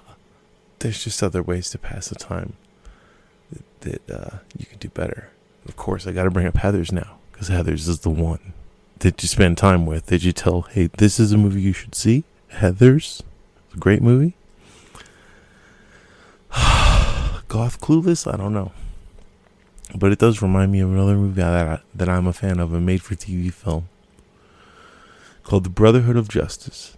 there's 0.81 1.03
just 1.03 1.23
other 1.23 1.43
ways 1.43 1.71
to 1.71 1.79
pass 1.79 2.09
the 2.09 2.15
time 2.15 2.55
that, 3.51 4.07
that 4.07 4.11
uh, 4.15 4.39
you 4.57 4.67
can 4.67 4.79
do 4.79 4.89
better. 4.89 5.31
Of 5.67 5.77
course, 5.77 6.07
I 6.07 6.13
got 6.13 6.25
to 6.25 6.31
bring 6.31 6.47
up 6.47 6.57
Heather's 6.57 6.93
now 6.93 7.19
because 7.33 7.49
Heather's 7.49 7.89
is 7.89 8.01
the 8.01 8.11
one 8.11 8.53
that 9.01 9.23
you 9.23 9.29
spend 9.29 9.59
time 9.59 9.87
with. 9.87 10.07
That 10.07 10.23
you 10.23 10.33
tell, 10.33 10.63
hey, 10.63 10.89
this 10.99 11.21
is 11.21 11.33
a 11.33 11.39
movie 11.39 11.63
you 11.63 11.73
should 11.73 11.95
see. 11.95 12.25
Heather's, 12.49 13.23
a 13.75 13.79
great 13.79 14.03
movie. 14.03 14.35
Goth 17.49 17.81
Clueless, 17.81 18.33
I 18.33 18.37
don't 18.37 18.55
know. 18.55 18.73
But 19.95 20.13
it 20.13 20.19
does 20.19 20.41
remind 20.41 20.73
me 20.73 20.81
of 20.81 20.91
another 20.91 21.17
movie 21.17 21.41
that, 21.41 21.67
I, 21.67 21.81
that 21.95 22.09
I'm 22.09 22.27
a 22.27 22.33
fan 22.33 22.61
of, 22.61 22.73
a 22.73 22.81
made 22.81 23.03
for 23.03 23.15
TV 23.15 23.53
film 23.53 23.89
called 25.43 25.65
The 25.65 25.71
Brotherhood 25.71 26.17
of 26.17 26.29
Justice, 26.29 26.97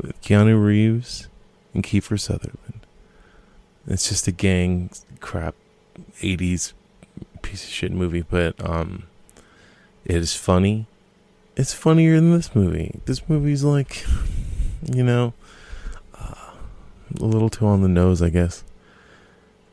with 0.00 0.20
Keanu 0.22 0.62
Reeves 0.62 1.28
and 1.74 1.84
Kiefer 1.84 2.18
Sutherland. 2.18 2.86
It's 3.86 4.08
just 4.08 4.26
a 4.26 4.32
gang 4.32 4.90
crap 5.20 5.54
80s 6.20 6.72
piece 7.42 7.64
of 7.64 7.70
shit 7.70 7.92
movie, 7.92 8.22
but 8.22 8.54
um 8.66 9.04
it 10.04 10.16
is 10.16 10.34
funny. 10.34 10.86
It's 11.56 11.74
funnier 11.74 12.16
than 12.16 12.32
this 12.32 12.54
movie. 12.54 13.00
This 13.06 13.28
movie's 13.28 13.64
like 13.64 14.04
you 14.82 15.02
know 15.02 15.32
uh, 16.18 16.52
a 17.18 17.24
little 17.24 17.50
too 17.50 17.66
on 17.66 17.82
the 17.82 17.88
nose, 17.88 18.22
I 18.22 18.30
guess. 18.30 18.64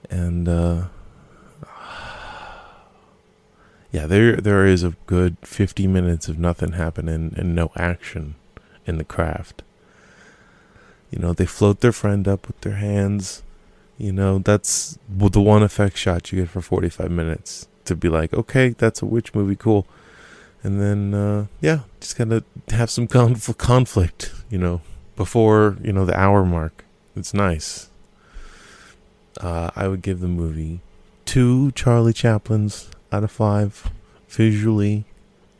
And 0.09 0.47
uh 0.47 0.85
yeah, 3.95 4.07
there 4.07 4.35
there 4.35 4.65
is 4.65 4.83
a 4.83 4.97
good 5.05 5.37
50 5.41 5.87
minutes 5.87 6.27
of 6.27 6.37
nothing 6.37 6.73
happening 6.73 7.33
and 7.37 7.55
no 7.55 7.71
action 7.77 8.35
in 8.85 8.97
the 8.97 9.05
craft. 9.05 9.63
You 11.09 11.19
know, 11.19 11.31
they 11.31 11.45
float 11.45 11.79
their 11.79 11.93
friend 11.93 12.27
up 12.27 12.45
with 12.45 12.59
their 12.59 12.75
hands. 12.75 13.41
You 13.97 14.11
know, 14.11 14.39
that's 14.39 14.99
the 15.07 15.39
one 15.39 15.63
effect 15.63 15.95
shot 15.95 16.29
you 16.29 16.41
get 16.41 16.49
for 16.49 16.59
45 16.59 17.09
minutes 17.09 17.69
to 17.85 17.95
be 17.95 18.09
like, 18.09 18.33
okay, 18.33 18.75
that's 18.77 19.01
a 19.01 19.05
witch 19.05 19.33
movie, 19.33 19.55
cool. 19.55 19.87
And 20.61 20.81
then, 20.81 21.13
uh, 21.13 21.45
yeah, 21.61 21.81
just 22.01 22.17
kind 22.17 22.33
of 22.33 22.43
have 22.71 22.89
some 22.89 23.07
conf- 23.07 23.57
conflict, 23.57 24.33
you 24.49 24.57
know, 24.57 24.81
before, 25.15 25.77
you 25.81 25.93
know, 25.93 26.03
the 26.03 26.19
hour 26.19 26.43
mark. 26.43 26.83
It's 27.15 27.33
nice. 27.33 27.89
Uh, 29.39 29.71
I 29.73 29.87
would 29.87 30.01
give 30.01 30.19
the 30.19 30.27
movie 30.27 30.81
two 31.23 31.71
Charlie 31.71 32.11
Chaplins 32.11 32.89
out 33.12 33.24
of 33.24 33.31
five. 33.31 33.91
Visually, 34.27 35.05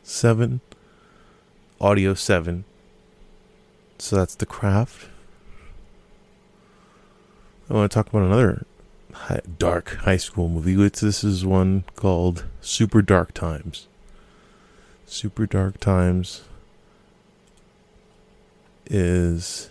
seven. 0.04 0.62
Audio, 1.80 2.14
seven. 2.14 2.66
So 3.98 4.16
that's 4.16 4.36
The 4.36 4.46
Craft. 4.46 5.10
I 7.70 7.74
want 7.74 7.92
to 7.92 7.96
talk 7.96 8.08
about 8.08 8.24
another 8.24 8.66
high, 9.14 9.42
dark 9.58 9.96
high 10.02 10.18
school 10.18 10.50
movie. 10.50 10.76
This 10.76 11.24
is 11.24 11.46
one 11.46 11.84
called 11.96 12.46
Super 12.62 13.02
Dark 13.02 13.34
Times. 13.34 13.88
Super 15.06 15.46
Dark 15.46 15.80
Times 15.80 16.44
is 18.88 19.70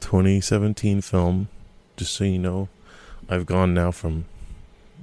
2017 0.00 1.00
film. 1.00 1.48
Just 1.96 2.12
so 2.12 2.24
you 2.24 2.38
know, 2.38 2.68
I've 3.28 3.46
gone 3.46 3.74
now 3.74 3.90
from 3.90 4.26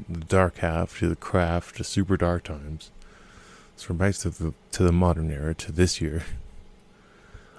the 0.07 0.19
dark 0.19 0.57
half 0.57 0.99
to 0.99 1.09
the 1.09 1.15
craft 1.15 1.77
to 1.77 1.83
super 1.83 2.17
dark 2.17 2.43
times. 2.43 2.91
So 3.75 3.87
we're 3.89 3.97
back 3.97 4.15
to 4.15 4.29
the 4.29 4.53
to 4.71 4.83
the 4.83 4.91
modern 4.91 5.31
era 5.31 5.55
to 5.55 5.71
this 5.71 6.01
year. 6.01 6.23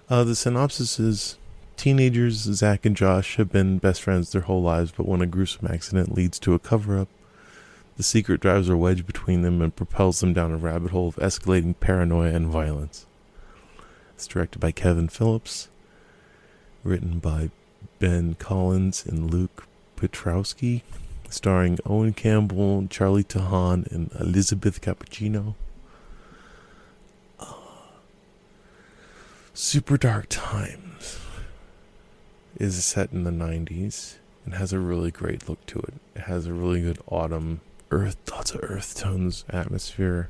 Uh, 0.08 0.24
the 0.24 0.34
synopsis 0.34 0.98
is 0.98 1.38
teenagers 1.76 2.38
Zach 2.38 2.84
and 2.84 2.96
Josh 2.96 3.36
have 3.36 3.52
been 3.52 3.78
best 3.78 4.02
friends 4.02 4.32
their 4.32 4.42
whole 4.42 4.60
lives, 4.60 4.90
but 4.90 5.06
when 5.06 5.22
a 5.22 5.26
gruesome 5.26 5.68
accident 5.70 6.12
leads 6.12 6.40
to 6.40 6.52
a 6.52 6.58
cover 6.58 6.98
up, 6.98 7.06
the 7.96 8.02
secret 8.02 8.40
drives 8.40 8.68
a 8.68 8.76
wedge 8.76 9.06
between 9.06 9.42
them 9.42 9.62
and 9.62 9.76
propels 9.76 10.18
them 10.18 10.32
down 10.32 10.50
a 10.50 10.56
rabbit 10.56 10.90
hole 10.90 11.06
of 11.06 11.14
escalating 11.16 11.78
paranoia 11.78 12.34
and 12.34 12.48
violence. 12.48 13.06
It's 14.16 14.26
directed 14.26 14.58
by 14.58 14.72
Kevin 14.72 15.06
Phillips, 15.06 15.68
written 16.82 17.20
by 17.20 17.50
Ben 18.00 18.34
Collins 18.34 19.06
and 19.06 19.32
Luke 19.32 19.68
Piotrowski, 19.96 20.82
starring 21.30 21.78
Owen 21.86 22.12
Campbell, 22.12 22.86
Charlie 22.90 23.24
Tahan, 23.24 23.90
and 23.90 24.10
Elizabeth 24.18 24.80
Cappuccino. 24.80 25.54
Uh, 27.38 27.54
Super 29.54 29.96
Dark 29.96 30.26
Times 30.28 31.18
is 32.58 32.84
set 32.84 33.12
in 33.12 33.24
the 33.24 33.30
90s 33.30 34.16
and 34.44 34.54
has 34.54 34.72
a 34.72 34.78
really 34.78 35.10
great 35.10 35.48
look 35.48 35.64
to 35.66 35.78
it. 35.78 35.94
It 36.14 36.22
has 36.22 36.46
a 36.46 36.52
really 36.52 36.82
good 36.82 36.98
autumn, 37.06 37.60
earth, 37.90 38.16
lots 38.30 38.50
of 38.52 38.60
earth 38.62 38.98
tones 38.98 39.44
atmosphere. 39.48 40.28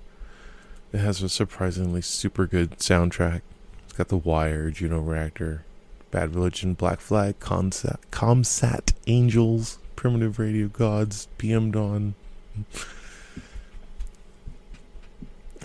It 0.92 0.98
has 0.98 1.22
a 1.22 1.28
surprisingly 1.28 2.02
super 2.02 2.46
good 2.46 2.78
soundtrack. 2.78 3.40
It's 3.84 3.94
got 3.94 4.08
The 4.08 4.16
Wire, 4.16 4.70
Juno 4.70 5.00
Reactor, 5.00 5.64
Bad 6.10 6.34
Religion, 6.34 6.74
Black 6.74 7.00
Flag, 7.00 7.40
Comsat, 7.40 7.98
Comsat 8.12 8.92
Angels, 9.06 9.78
Primitive 10.00 10.38
Radio 10.38 10.66
Gods, 10.66 11.28
PM 11.36 11.70
Dawn, 11.70 12.14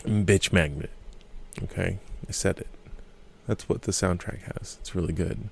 Bitch 0.03 0.51
Magnet. 0.51 0.89
Okay, 1.63 1.99
I 2.27 2.31
said 2.33 2.57
it. 2.57 2.67
That's 3.47 3.69
what 3.69 3.83
the 3.83 3.93
soundtrack 3.93 4.41
has. 4.41 4.75
It's 4.81 4.93
really 4.93 5.13
good. 5.13 5.47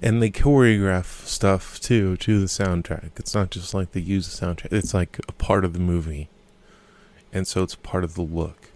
And 0.00 0.22
they 0.22 0.30
choreograph 0.30 1.26
stuff 1.26 1.80
too 1.80 2.16
to 2.18 2.38
the 2.38 2.46
soundtrack. 2.46 3.10
It's 3.16 3.34
not 3.34 3.50
just 3.50 3.74
like 3.74 3.90
they 3.90 4.00
use 4.00 4.38
the 4.38 4.46
soundtrack. 4.46 4.72
It's 4.72 4.94
like 4.94 5.18
a 5.26 5.32
part 5.32 5.64
of 5.64 5.72
the 5.72 5.80
movie. 5.80 6.28
And 7.32 7.48
so 7.48 7.64
it's 7.64 7.74
part 7.74 8.04
of 8.04 8.14
the 8.14 8.22
look. 8.22 8.68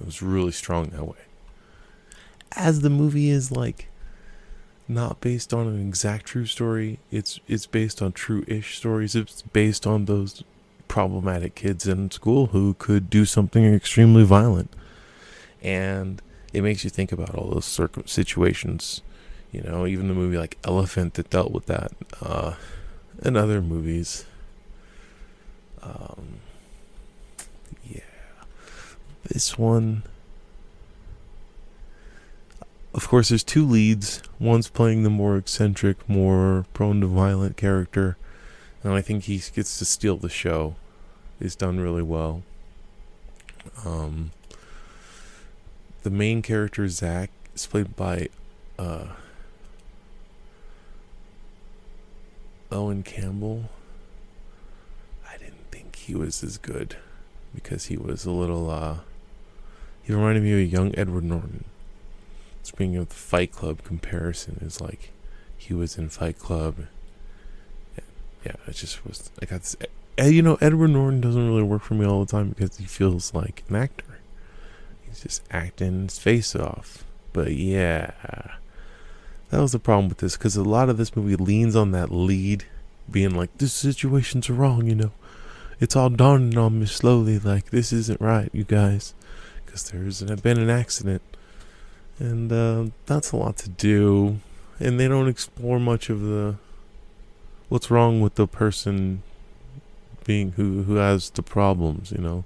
It 0.00 0.06
was 0.06 0.22
really 0.22 0.52
strong 0.52 0.90
that 0.90 1.08
way. 1.08 1.24
As 2.52 2.82
the 2.82 2.90
movie 2.90 3.30
is 3.30 3.50
like 3.50 3.88
not 4.86 5.20
based 5.20 5.54
on 5.54 5.66
an 5.66 5.80
exact 5.86 6.26
true 6.26 6.46
story. 6.46 6.98
It's 7.10 7.40
it's 7.48 7.66
based 7.66 8.02
on 8.02 8.12
true-ish 8.12 8.76
stories. 8.76 9.14
It's 9.14 9.42
based 9.42 9.86
on 9.86 10.04
those 10.04 10.44
problematic 10.88 11.54
kids 11.54 11.86
in 11.86 12.10
school 12.10 12.46
who 12.46 12.74
could 12.74 13.08
do 13.10 13.24
something 13.24 13.64
extremely 13.64 14.24
violent, 14.24 14.70
and 15.62 16.20
it 16.52 16.62
makes 16.62 16.84
you 16.84 16.90
think 16.90 17.12
about 17.12 17.34
all 17.34 17.50
those 17.50 17.64
circum- 17.64 18.06
situations. 18.06 19.02
You 19.50 19.62
know, 19.62 19.86
even 19.86 20.08
the 20.08 20.14
movie 20.14 20.36
like 20.36 20.58
Elephant 20.64 21.14
that 21.14 21.30
dealt 21.30 21.52
with 21.52 21.66
that, 21.66 21.92
uh, 22.20 22.54
and 23.22 23.36
other 23.36 23.62
movies. 23.62 24.24
Um, 25.82 26.40
yeah, 27.88 28.00
this 29.24 29.56
one 29.56 30.02
of 32.94 33.08
course, 33.08 33.30
there's 33.30 33.42
two 33.42 33.66
leads. 33.66 34.22
One's 34.38 34.68
playing 34.68 35.02
the 35.02 35.10
more 35.10 35.36
eccentric, 35.36 36.08
more 36.08 36.64
prone 36.72 37.00
to 37.00 37.08
violent 37.08 37.56
character, 37.56 38.16
and 38.84 38.92
I 38.92 39.02
think 39.02 39.24
he 39.24 39.38
gets 39.38 39.78
to 39.78 39.84
steal 39.84 40.16
the 40.16 40.28
show. 40.28 40.76
He's 41.40 41.56
done 41.56 41.80
really 41.80 42.02
well. 42.02 42.44
Um, 43.84 44.30
the 46.04 46.10
main 46.10 46.40
character 46.40 46.86
Zach 46.88 47.30
is 47.56 47.66
played 47.66 47.96
by 47.96 48.28
uh, 48.78 49.06
Owen 52.70 53.02
Campbell. 53.02 53.70
I 55.28 55.36
didn't 55.38 55.68
think 55.72 55.96
he 55.96 56.14
was 56.14 56.44
as 56.44 56.58
good 56.58 56.96
because 57.52 57.86
he 57.86 57.96
was 57.96 58.24
a 58.24 58.30
little. 58.30 58.70
Uh, 58.70 58.98
he 60.04 60.12
reminded 60.12 60.44
me 60.44 60.52
of 60.52 60.58
a 60.58 60.62
young 60.62 60.94
Edward 60.96 61.24
Norton 61.24 61.64
speaking 62.66 62.96
of 62.96 63.08
the 63.08 63.14
Fight 63.14 63.52
Club 63.52 63.82
comparison, 63.84 64.58
is 64.62 64.80
like 64.80 65.10
he 65.56 65.74
was 65.74 65.96
in 65.96 66.08
Fight 66.08 66.38
Club. 66.38 66.86
Yeah, 68.44 68.52
it 68.66 68.72
just 68.72 69.06
was. 69.06 69.30
I 69.40 69.46
got 69.46 69.60
this. 69.60 69.76
Eh, 70.18 70.28
you 70.28 70.42
know, 70.42 70.58
Edward 70.60 70.88
Norton 70.88 71.20
doesn't 71.20 71.48
really 71.48 71.62
work 71.62 71.82
for 71.82 71.94
me 71.94 72.06
all 72.06 72.24
the 72.24 72.30
time 72.30 72.50
because 72.50 72.76
he 72.76 72.84
feels 72.84 73.34
like 73.34 73.64
an 73.68 73.76
actor. 73.76 74.18
He's 75.06 75.22
just 75.22 75.42
acting 75.50 76.04
his 76.04 76.18
face 76.18 76.54
off. 76.54 77.04
But 77.32 77.52
yeah, 77.52 78.12
that 79.50 79.60
was 79.60 79.72
the 79.72 79.78
problem 79.78 80.08
with 80.08 80.18
this 80.18 80.36
because 80.36 80.56
a 80.56 80.62
lot 80.62 80.88
of 80.88 80.96
this 80.96 81.16
movie 81.16 81.36
leans 81.36 81.74
on 81.74 81.90
that 81.92 82.12
lead 82.12 82.64
being 83.10 83.34
like, 83.34 83.56
"This 83.58 83.72
situation's 83.72 84.50
wrong," 84.50 84.86
you 84.86 84.94
know. 84.94 85.12
It's 85.80 85.96
all 85.96 86.10
dawning 86.10 86.56
on 86.56 86.80
me 86.80 86.86
slowly, 86.86 87.38
like 87.38 87.70
this 87.70 87.92
isn't 87.92 88.20
right, 88.20 88.50
you 88.52 88.64
guys, 88.64 89.14
because 89.64 89.90
there's 89.90 90.22
been 90.40 90.58
an 90.58 90.70
accident 90.70 91.22
and 92.18 92.52
uh, 92.52 92.86
that's 93.06 93.32
a 93.32 93.36
lot 93.36 93.56
to 93.58 93.68
do. 93.68 94.38
And 94.78 94.98
they 94.98 95.08
don't 95.08 95.28
explore 95.28 95.78
much 95.78 96.10
of 96.10 96.20
the 96.20 96.56
what's 97.68 97.90
wrong 97.90 98.20
with 98.20 98.34
the 98.34 98.46
person 98.46 99.22
being 100.24 100.52
who 100.52 100.82
who 100.82 100.96
has 100.96 101.30
the 101.30 101.42
problems 101.42 102.12
you 102.12 102.18
know? 102.18 102.44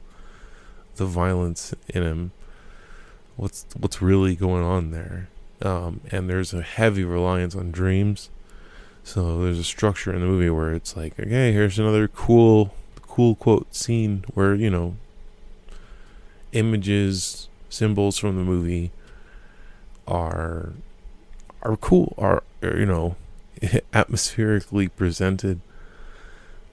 The 0.97 1.07
violence 1.07 1.75
in 1.89 2.03
him. 2.03 2.33
What's 3.37 3.67
what's 3.79 4.03
really 4.03 4.35
going 4.35 4.65
on 4.65 4.91
there? 4.91 5.29
Um, 5.63 6.01
and 6.11 6.29
there's 6.29 6.53
a 6.53 6.63
heavy 6.63 7.05
reliance 7.05 7.55
on 7.55 7.71
dreams. 7.71 8.31
So 9.05 9.43
there's 9.43 9.59
a 9.59 9.65
structure 9.65 10.13
in 10.13 10.21
the 10.21 10.27
movie 10.27 10.51
where 10.51 10.73
it's 10.75 10.97
like 10.97 11.19
okay 11.19 11.53
here's 11.53 11.79
another 11.79 12.09
cool 12.09 12.75
cool 13.03 13.35
quote 13.37 13.75
scene 13.75 14.25
where 14.35 14.55
you 14.55 14.71
know 14.71 14.97
images 16.53 17.49
symbols 17.69 18.19
from 18.19 18.37
the 18.37 18.43
movie 18.43 18.91
are 20.09 20.73
are 21.63 21.77
cool, 21.77 22.15
are, 22.19 22.43
are 22.63 22.77
you 22.77 22.87
know, 22.87 23.17
atmospherically 23.93 24.89
presented, 24.89 25.61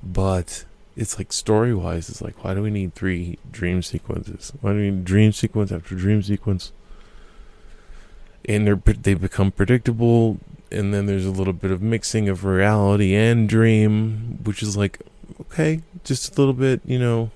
but 0.01 0.65
it's 0.95 1.17
like 1.17 1.31
story 1.33 1.73
wise, 1.73 2.09
it's 2.09 2.21
like 2.21 2.43
why 2.43 2.53
do 2.55 2.63
we 2.63 2.71
need 2.71 2.95
three 2.95 3.37
dream 3.51 3.83
sequences? 3.83 4.53
Why 4.61 4.71
do 4.71 4.77
we 4.77 4.89
need 4.89 5.05
dream 5.05 5.31
sequence 5.31 5.71
after 5.71 5.95
dream 5.95 6.23
sequence? 6.23 6.71
and 8.47 8.65
they're 8.65 8.75
they 8.75 9.13
become 9.13 9.51
predictable 9.51 10.37
and 10.71 10.93
then 10.93 11.05
there's 11.05 11.25
a 11.25 11.31
little 11.31 11.53
bit 11.53 11.71
of 11.71 11.81
mixing 11.81 12.29
of 12.29 12.45
reality 12.45 13.13
and 13.15 13.49
dream 13.49 14.39
which 14.43 14.61
is 14.61 14.77
like 14.77 14.99
okay 15.41 15.81
just 16.03 16.35
a 16.35 16.39
little 16.39 16.53
bit 16.53 16.81
you 16.85 16.99
know 16.99 17.31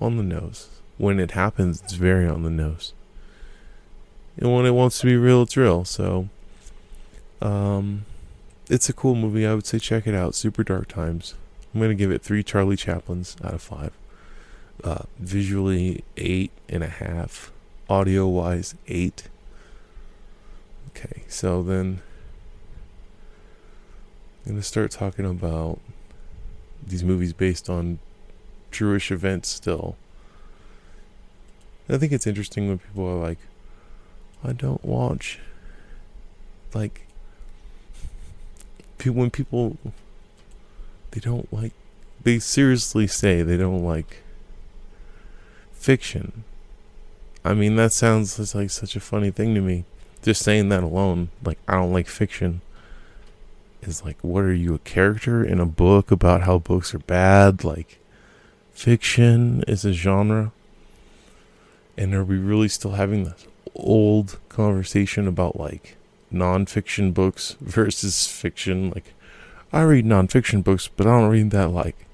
on 0.00 0.16
the 0.16 0.22
nose 0.22 0.68
when 0.98 1.18
it 1.18 1.32
happens 1.32 1.82
it's 1.82 1.94
very 1.94 2.26
on 2.26 2.42
the 2.42 2.50
nose 2.50 2.92
and 4.36 4.52
when 4.52 4.66
it 4.66 4.72
wants 4.72 4.98
to 5.00 5.06
be 5.06 5.16
real 5.16 5.42
it's 5.42 5.56
real. 5.56 5.84
So 5.84 6.28
um 7.40 8.04
it's 8.68 8.88
a 8.88 8.92
cool 8.92 9.14
movie. 9.14 9.46
I 9.46 9.54
would 9.54 9.66
say 9.66 9.78
check 9.78 10.06
it 10.06 10.14
out. 10.14 10.34
Super 10.34 10.64
dark 10.64 10.88
times. 10.88 11.34
I'm 11.74 11.80
gonna 11.80 11.94
give 11.94 12.10
it 12.10 12.22
three 12.22 12.42
charlie 12.42 12.76
chaplins 12.76 13.36
out 13.42 13.54
of 13.54 13.62
five. 13.62 13.92
Uh 14.82 15.04
visually 15.18 16.04
eight 16.16 16.52
and 16.68 16.82
a 16.82 16.88
half. 16.88 17.52
Audio 17.88 18.26
wise 18.26 18.74
eight. 18.88 19.28
Okay, 20.90 21.24
so 21.28 21.62
then 21.62 22.00
I'm 24.46 24.56
to 24.56 24.62
start 24.62 24.90
talking 24.90 25.24
about 25.24 25.78
these 26.86 27.02
movies 27.02 27.32
based 27.32 27.70
on 27.70 27.98
Jewish 28.70 29.10
events 29.10 29.48
still. 29.48 29.96
I 31.88 31.96
think 31.96 32.12
it's 32.12 32.26
interesting 32.26 32.68
when 32.68 32.78
people 32.78 33.06
are 33.08 33.16
like, 33.16 33.38
I 34.44 34.52
don't 34.52 34.84
watch. 34.84 35.40
Like, 36.74 37.06
when 39.04 39.30
people, 39.30 39.76
they 41.10 41.20
don't 41.20 41.52
like, 41.52 41.72
they 42.22 42.38
seriously 42.38 43.06
say 43.06 43.42
they 43.42 43.56
don't 43.56 43.84
like 43.84 44.22
fiction. 45.72 46.44
I 47.44 47.52
mean, 47.52 47.76
that 47.76 47.92
sounds 47.92 48.54
like 48.54 48.70
such 48.70 48.96
a 48.96 49.00
funny 49.00 49.30
thing 49.30 49.54
to 49.54 49.60
me 49.60 49.84
just 50.22 50.42
saying 50.42 50.70
that 50.70 50.82
alone, 50.82 51.28
like 51.44 51.58
I 51.68 51.74
don't 51.74 51.92
like 51.92 52.08
fiction, 52.08 52.62
is 53.82 54.02
like, 54.02 54.16
what 54.22 54.44
are 54.44 54.54
you 54.54 54.74
a 54.74 54.78
character 54.78 55.44
in 55.44 55.60
a 55.60 55.66
book 55.66 56.10
about 56.10 56.42
how 56.42 56.58
books 56.58 56.94
are 56.94 57.00
bad? 57.00 57.62
Like, 57.62 57.98
fiction 58.72 59.62
is 59.68 59.84
a 59.84 59.92
genre, 59.92 60.52
and 61.98 62.14
are 62.14 62.24
we 62.24 62.38
really 62.38 62.68
still 62.68 62.92
having 62.92 63.24
this 63.24 63.46
old 63.74 64.38
conversation 64.48 65.26
about 65.26 65.58
like 65.58 65.96
nonfiction 66.32 67.12
books 67.12 67.56
versus 67.60 68.26
fiction? 68.26 68.90
Like, 68.90 69.14
I 69.72 69.82
read 69.82 70.04
nonfiction 70.04 70.62
books, 70.62 70.88
but 70.88 71.06
I 71.06 71.20
don't 71.20 71.30
read 71.30 71.50
that 71.50 71.70
like 71.70 72.06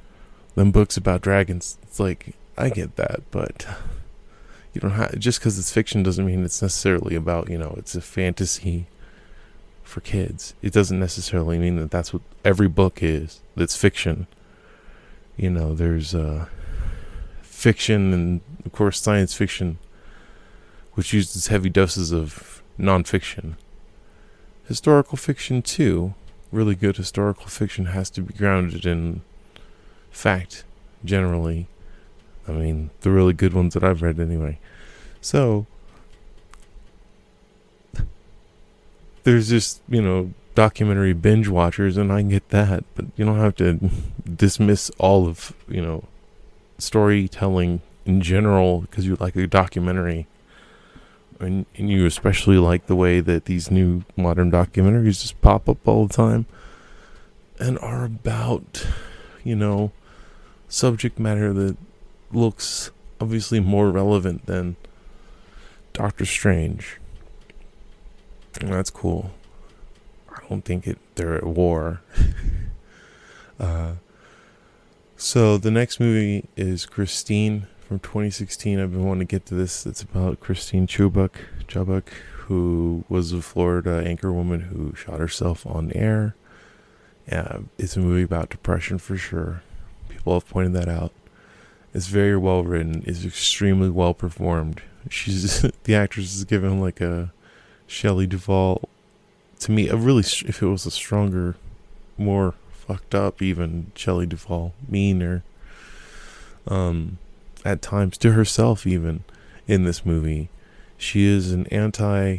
them 0.55 0.71
books 0.71 0.97
about 0.97 1.23
dragons. 1.23 1.79
It's 1.83 2.00
like 2.00 2.35
I 2.57 2.69
get 2.69 2.97
that, 2.97 3.23
but 3.31 3.67
you 4.73 4.81
don't 4.81 4.93
have 4.93 5.19
just 5.19 5.40
because 5.40 5.59
it's 5.59 5.73
fiction 5.73 6.02
doesn't 6.02 6.26
mean 6.26 6.45
it's 6.45 6.62
necessarily 6.62 7.14
about 7.14 7.50
you 7.50 7.59
know 7.59 7.75
it's 7.76 7.95
a 7.95 8.00
fantasy 8.00 8.87
for 9.83 10.00
kids 10.00 10.55
it 10.62 10.73
doesn't 10.73 11.00
necessarily 11.00 11.59
mean 11.59 11.76
that 11.76 11.90
that's 11.90 12.12
what 12.12 12.23
every 12.45 12.69
book 12.69 13.02
is 13.02 13.40
that's 13.57 13.76
fiction 13.76 14.29
you 15.37 15.50
know 15.50 15.75
there's 15.75 16.14
uh 16.14 16.47
fiction 17.43 18.12
and 18.12 18.40
of 18.64 18.73
course 18.73 19.00
science 19.00 19.35
fiction 19.35 19.79
which 20.95 21.13
uses 21.13 21.49
heavy 21.49 21.69
doses 21.69 22.13
of 22.13 22.63
nonfiction 22.79 23.55
historical 24.67 25.17
fiction 25.17 25.63
too 25.63 26.15
really 26.53 26.75
good 26.75 26.97
historical 26.97 27.47
fiction 27.47 27.87
has 27.87 28.11
to 28.11 28.23
be 28.23 28.35
grounded 28.35 28.87
in 28.87 29.21
fact 30.11 30.65
generally 31.05 31.69
I 32.51 32.53
mean, 32.53 32.91
the 33.03 33.11
really 33.11 33.33
good 33.33 33.53
ones 33.53 33.75
that 33.75 33.85
I've 33.85 34.03
read 34.03 34.19
anyway. 34.19 34.59
So, 35.21 35.67
there's 39.23 39.51
just, 39.51 39.83
you 39.89 40.03
know, 40.03 40.33
documentary 40.55 41.13
binge 41.13 41.49
watchers, 41.49 41.97
and 41.97 42.13
I 42.13 42.23
get 42.23 42.49
that, 42.49 42.85
but 42.95 43.07
you 43.17 43.25
don't 43.25 43.39
have 43.39 43.55
to 43.57 43.91
dismiss 44.37 44.91
all 44.99 45.29
of, 45.29 45.55
you 45.69 45.81
know, 45.81 46.05
storytelling 46.79 47.83
in 48.05 48.21
general 48.21 48.81
because 48.81 49.07
you 49.07 49.17
like 49.17 49.37
a 49.37 49.47
documentary. 49.47 50.26
And, 51.41 51.65
and 51.76 51.89
you 51.89 52.05
especially 52.05 52.59
like 52.59 52.87
the 52.87 52.97
way 52.97 53.21
that 53.21 53.47
these 53.47 53.71
new 53.71 54.05
modern 54.17 54.50
documentaries 54.50 55.23
just 55.23 55.41
pop 55.41 55.69
up 55.69 55.89
all 55.89 56.07
the 56.07 56.13
time 56.13 56.47
and 57.59 57.79
are 57.79 58.05
about, 58.05 58.87
you 59.43 59.57
know, 59.57 59.93
subject 60.69 61.19
matter 61.19 61.53
that 61.53 61.76
looks 62.33 62.91
obviously 63.21 63.61
more 63.61 63.91
relevant 63.91 64.47
than 64.47 64.76
Doctor 65.93 66.25
Strange. 66.25 66.99
And 68.61 68.73
that's 68.73 68.91
cool. 68.91 69.31
I 70.31 70.41
don't 70.49 70.65
think 70.65 70.87
it 70.87 70.99
they're 71.15 71.37
at 71.37 71.45
war. 71.45 72.03
uh, 73.61 73.95
so 75.17 75.59
the 75.59 75.71
next 75.71 76.00
movie 76.00 76.49
is 76.57 76.87
Christine 76.87 77.67
from 77.91 77.99
2016. 77.99 78.79
I've 78.79 78.93
been 78.93 79.05
wanting 79.05 79.26
to 79.26 79.33
get 79.33 79.47
to 79.47 79.57
this. 79.57 79.85
It's 79.85 80.00
about 80.00 80.39
Christine 80.39 80.87
Chubbuck, 80.87 81.33
Chubbuck, 81.67 82.07
who 82.43 83.05
was 83.09 83.33
a 83.33 83.43
Florida 83.43 84.05
anchor 84.07 84.33
woman 84.33 84.61
who 84.61 84.95
shot 84.95 85.19
herself 85.19 85.67
on 85.67 85.91
air. 85.97 86.37
Yeah, 87.26 87.63
it's 87.79 87.97
a 87.97 87.99
movie 87.99 88.23
about 88.23 88.49
depression 88.49 88.99
for 88.99 89.17
sure. 89.17 89.63
People 90.09 90.35
have 90.35 90.49
pointed 90.49 90.73
that 90.75 90.89
out. 90.89 91.11
It's 91.93 92.07
very 92.07 92.37
well 92.37 92.63
written. 92.63 93.03
It's 93.09 93.25
extremely 93.25 93.91
well 93.91 94.15
performed. 94.15 94.83
She's 95.09 95.61
the 95.83 95.97
actress 95.97 96.33
is 96.37 96.45
given 96.45 96.81
like 96.81 97.00
a 97.00 97.33
Shelley 97.89 98.29
Duvall. 98.29 98.89
To 99.59 99.73
me, 99.73 99.89
a 99.89 99.97
really 99.97 100.23
if 100.23 100.63
it 100.63 100.67
was 100.67 100.87
a 100.87 100.93
stronger, 100.93 101.57
more 102.17 102.55
fucked 102.71 103.17
up 103.17 103.43
even 103.43 103.91
Shelley 103.97 104.26
Duvall, 104.26 104.75
meaner. 104.89 105.43
Um, 106.69 107.19
at 107.65 107.83
times 107.83 108.19
to 108.19 108.33
herself 108.33 108.87
even 108.87 109.25
in 109.67 109.85
this 109.85 110.05
movie, 110.05 110.51
she 110.97 111.27
is 111.27 111.53
an 111.53 111.67
anti 111.69 112.39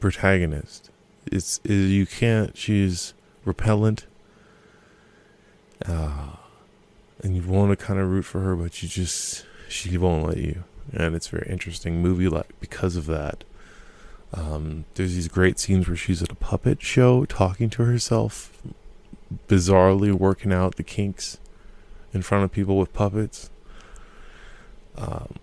protagonist. 0.00 0.90
It's, 1.26 1.60
you 1.64 2.06
can't. 2.06 2.56
She's 2.56 3.14
repellent. 3.44 4.06
Uh, 5.84 6.36
and 7.22 7.36
you 7.36 7.42
want 7.42 7.76
to 7.76 7.84
kind 7.84 7.98
of 7.98 8.08
root 8.08 8.24
for 8.24 8.40
her, 8.40 8.54
but 8.56 8.82
you 8.82 8.88
just 8.88 9.44
she 9.68 9.96
won't 9.98 10.26
let 10.26 10.38
you, 10.38 10.64
and 10.92 11.14
it's 11.14 11.28
very 11.28 11.46
interesting 11.50 12.00
movie 12.00 12.28
like 12.28 12.58
because 12.60 12.96
of 12.96 13.06
that. 13.06 13.44
Um, 14.34 14.84
there's 14.94 15.14
these 15.14 15.28
great 15.28 15.58
scenes 15.58 15.88
where 15.88 15.96
she's 15.96 16.22
at 16.22 16.30
a 16.30 16.34
puppet 16.34 16.82
show 16.82 17.24
talking 17.24 17.70
to 17.70 17.84
herself, 17.84 18.62
bizarrely 19.48 20.12
working 20.12 20.52
out 20.52 20.76
the 20.76 20.82
kinks 20.82 21.38
in 22.12 22.22
front 22.22 22.44
of 22.44 22.52
people 22.52 22.76
with 22.78 22.92
puppets. 22.92 23.50
Um, 24.98 25.34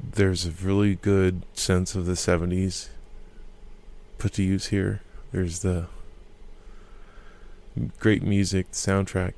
there's 0.00 0.46
a 0.46 0.50
really 0.50 0.94
good 0.94 1.42
sense 1.52 1.94
of 1.94 2.06
the 2.06 2.14
70s 2.14 2.88
put 4.16 4.32
to 4.34 4.42
use 4.42 4.66
here. 4.66 5.02
There's 5.30 5.60
the 5.60 5.86
great 7.98 8.22
music, 8.22 8.70
the 8.70 8.76
soundtrack 8.76 9.34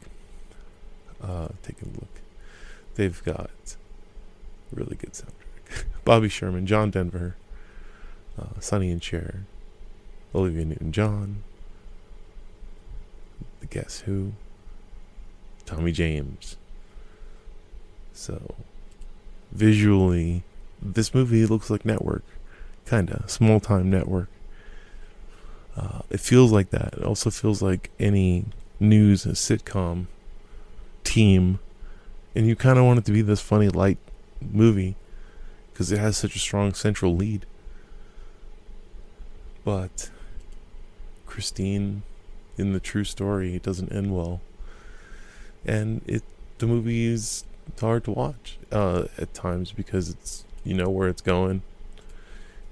uh, 1.22 1.48
take 1.62 1.82
a 1.82 1.86
look. 1.86 2.20
They've 2.94 3.22
got 3.24 3.50
really 4.72 4.96
good 4.96 5.12
soundtrack. 5.12 5.84
Bobby 6.04 6.28
Sherman, 6.28 6.66
John 6.66 6.90
Denver, 6.90 7.36
uh, 8.38 8.60
Sonny 8.60 8.90
and 8.90 9.02
Cher, 9.02 9.44
Olivia 10.34 10.64
Newton-John, 10.64 11.42
the 13.60 13.66
Guess 13.66 14.00
Who, 14.00 14.32
Tommy 15.66 15.92
James. 15.92 16.56
So, 18.12 18.54
visually, 19.52 20.42
this 20.80 21.14
movie 21.14 21.46
looks 21.46 21.70
like 21.70 21.84
Network, 21.84 22.24
kinda 22.86 23.24
small 23.26 23.60
time 23.60 23.90
Network. 23.90 24.28
Uh, 25.76 26.00
it 26.10 26.20
feels 26.20 26.52
like 26.52 26.70
that. 26.70 26.94
It 26.94 27.04
also 27.04 27.30
feels 27.30 27.62
like 27.62 27.90
any 27.98 28.46
news 28.78 29.24
sitcom 29.24 30.06
team, 31.04 31.58
and 32.34 32.46
you 32.46 32.56
kind 32.56 32.78
of 32.78 32.84
want 32.84 32.98
it 32.98 33.04
to 33.06 33.12
be 33.12 33.22
this 33.22 33.40
funny 33.40 33.68
light 33.68 33.98
movie 34.40 34.96
because 35.72 35.92
it 35.92 35.98
has 35.98 36.16
such 36.16 36.36
a 36.36 36.38
strong 36.38 36.74
central 36.74 37.14
lead. 37.14 37.46
But 39.64 40.10
Christine, 41.26 42.02
in 42.56 42.72
the 42.72 42.80
true 42.80 43.04
story, 43.04 43.54
it 43.54 43.62
doesn't 43.62 43.92
end 43.92 44.14
well, 44.14 44.40
and 45.64 46.02
it 46.06 46.22
the 46.58 46.66
movie 46.66 47.06
is 47.06 47.44
hard 47.78 48.04
to 48.04 48.10
watch 48.10 48.58
uh, 48.72 49.04
at 49.18 49.32
times 49.34 49.70
because 49.70 50.08
it's 50.08 50.44
you 50.64 50.74
know 50.74 50.88
where 50.88 51.08
it's 51.08 51.22
going, 51.22 51.62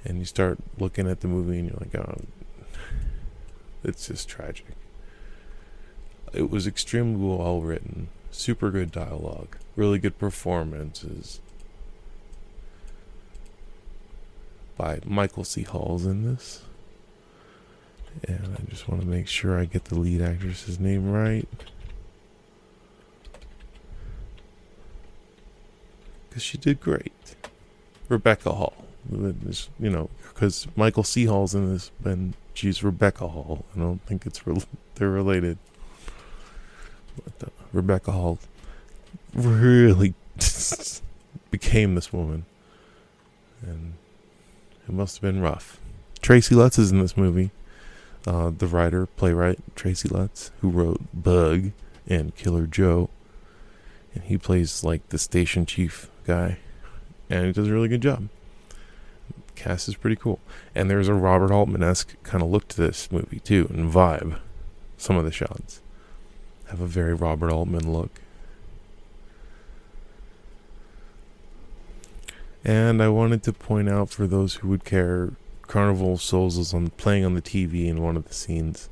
and 0.04 0.18
you 0.18 0.24
start 0.24 0.58
looking 0.78 1.08
at 1.08 1.20
the 1.20 1.28
movie 1.28 1.58
and 1.58 1.68
you're 1.68 1.78
like, 1.78 1.94
oh, 1.94 2.22
it's 3.84 4.08
just 4.08 4.28
tragic. 4.28 4.66
It 6.32 6.50
was 6.50 6.66
extremely 6.66 7.24
well 7.24 7.60
written 7.60 8.08
super 8.30 8.70
good 8.70 8.90
dialogue, 8.90 9.56
really 9.76 9.98
good 9.98 10.18
performances. 10.18 11.40
by 14.78 15.00
Michael 15.04 15.44
C. 15.44 15.64
Hall's 15.64 16.06
in 16.06 16.24
this. 16.24 16.62
And 18.26 18.56
I 18.56 18.70
just 18.70 18.88
want 18.88 19.02
to 19.02 19.06
make 19.06 19.28
sure 19.28 19.58
I 19.58 19.66
get 19.66 19.86
the 19.86 19.98
lead 19.98 20.22
actress's 20.22 20.80
name 20.80 21.10
right. 21.10 21.48
Because 26.38 26.46
she 26.46 26.58
did 26.58 26.78
great. 26.78 27.34
Rebecca 28.08 28.52
Hall. 28.52 28.84
You 29.10 29.90
know, 29.90 30.08
because 30.28 30.68
Michael 30.76 31.02
C. 31.02 31.24
Hall's 31.24 31.52
in 31.52 31.72
this, 31.72 31.90
and 32.04 32.34
she's 32.54 32.84
Rebecca 32.84 33.26
Hall. 33.26 33.64
I 33.74 33.80
don't 33.80 34.00
think 34.06 34.24
it's 34.24 34.46
re- 34.46 34.62
they're 34.94 35.10
related. 35.10 35.58
But 37.16 37.48
uh, 37.48 37.50
Rebecca 37.72 38.12
Hall 38.12 38.38
really 39.34 40.14
became 41.50 41.96
this 41.96 42.12
woman, 42.12 42.44
and 43.60 43.94
it 44.86 44.94
must 44.94 45.16
have 45.16 45.22
been 45.22 45.40
rough. 45.40 45.80
Tracy 46.22 46.54
Letts 46.54 46.78
is 46.78 46.92
in 46.92 47.00
this 47.00 47.16
movie. 47.16 47.50
Uh, 48.24 48.52
the 48.56 48.68
writer, 48.68 49.06
playwright 49.06 49.58
Tracy 49.74 50.08
Letts, 50.08 50.52
who 50.60 50.70
wrote 50.70 51.00
Bug 51.12 51.72
and 52.06 52.36
Killer 52.36 52.68
Joe, 52.68 53.10
and 54.14 54.22
he 54.22 54.38
plays 54.38 54.84
like 54.84 55.08
the 55.08 55.18
station 55.18 55.66
chief 55.66 56.08
guy, 56.28 56.58
and 57.30 57.46
he 57.46 57.52
does 57.52 57.68
a 57.68 57.72
really 57.72 57.88
good 57.88 58.02
job. 58.02 58.28
Cast 59.56 59.88
is 59.88 59.96
pretty 59.96 60.14
cool, 60.14 60.38
and 60.74 60.90
there's 60.90 61.08
a 61.08 61.14
Robert 61.14 61.50
Altman 61.50 61.82
esque 61.82 62.22
kind 62.22 62.44
of 62.44 62.50
look 62.50 62.68
to 62.68 62.76
this 62.76 63.10
movie 63.10 63.40
too, 63.40 63.66
and 63.72 63.90
vibe. 63.90 64.38
Some 64.98 65.16
of 65.16 65.24
the 65.24 65.32
shots 65.32 65.80
have 66.68 66.80
a 66.80 66.86
very 66.86 67.14
Robert 67.14 67.50
Altman 67.50 67.90
look. 67.90 68.20
And 72.62 73.02
I 73.02 73.08
wanted 73.08 73.42
to 73.44 73.52
point 73.52 73.88
out 73.88 74.10
for 74.10 74.26
those 74.26 74.56
who 74.56 74.68
would 74.68 74.84
care, 74.84 75.32
Carnival 75.62 76.14
of 76.14 76.22
Souls 76.22 76.58
is 76.58 76.74
on 76.74 76.90
playing 76.90 77.24
on 77.24 77.34
the 77.34 77.40
TV 77.42 77.86
in 77.86 78.02
one 78.02 78.16
of 78.16 78.28
the 78.28 78.34
scenes. 78.34 78.90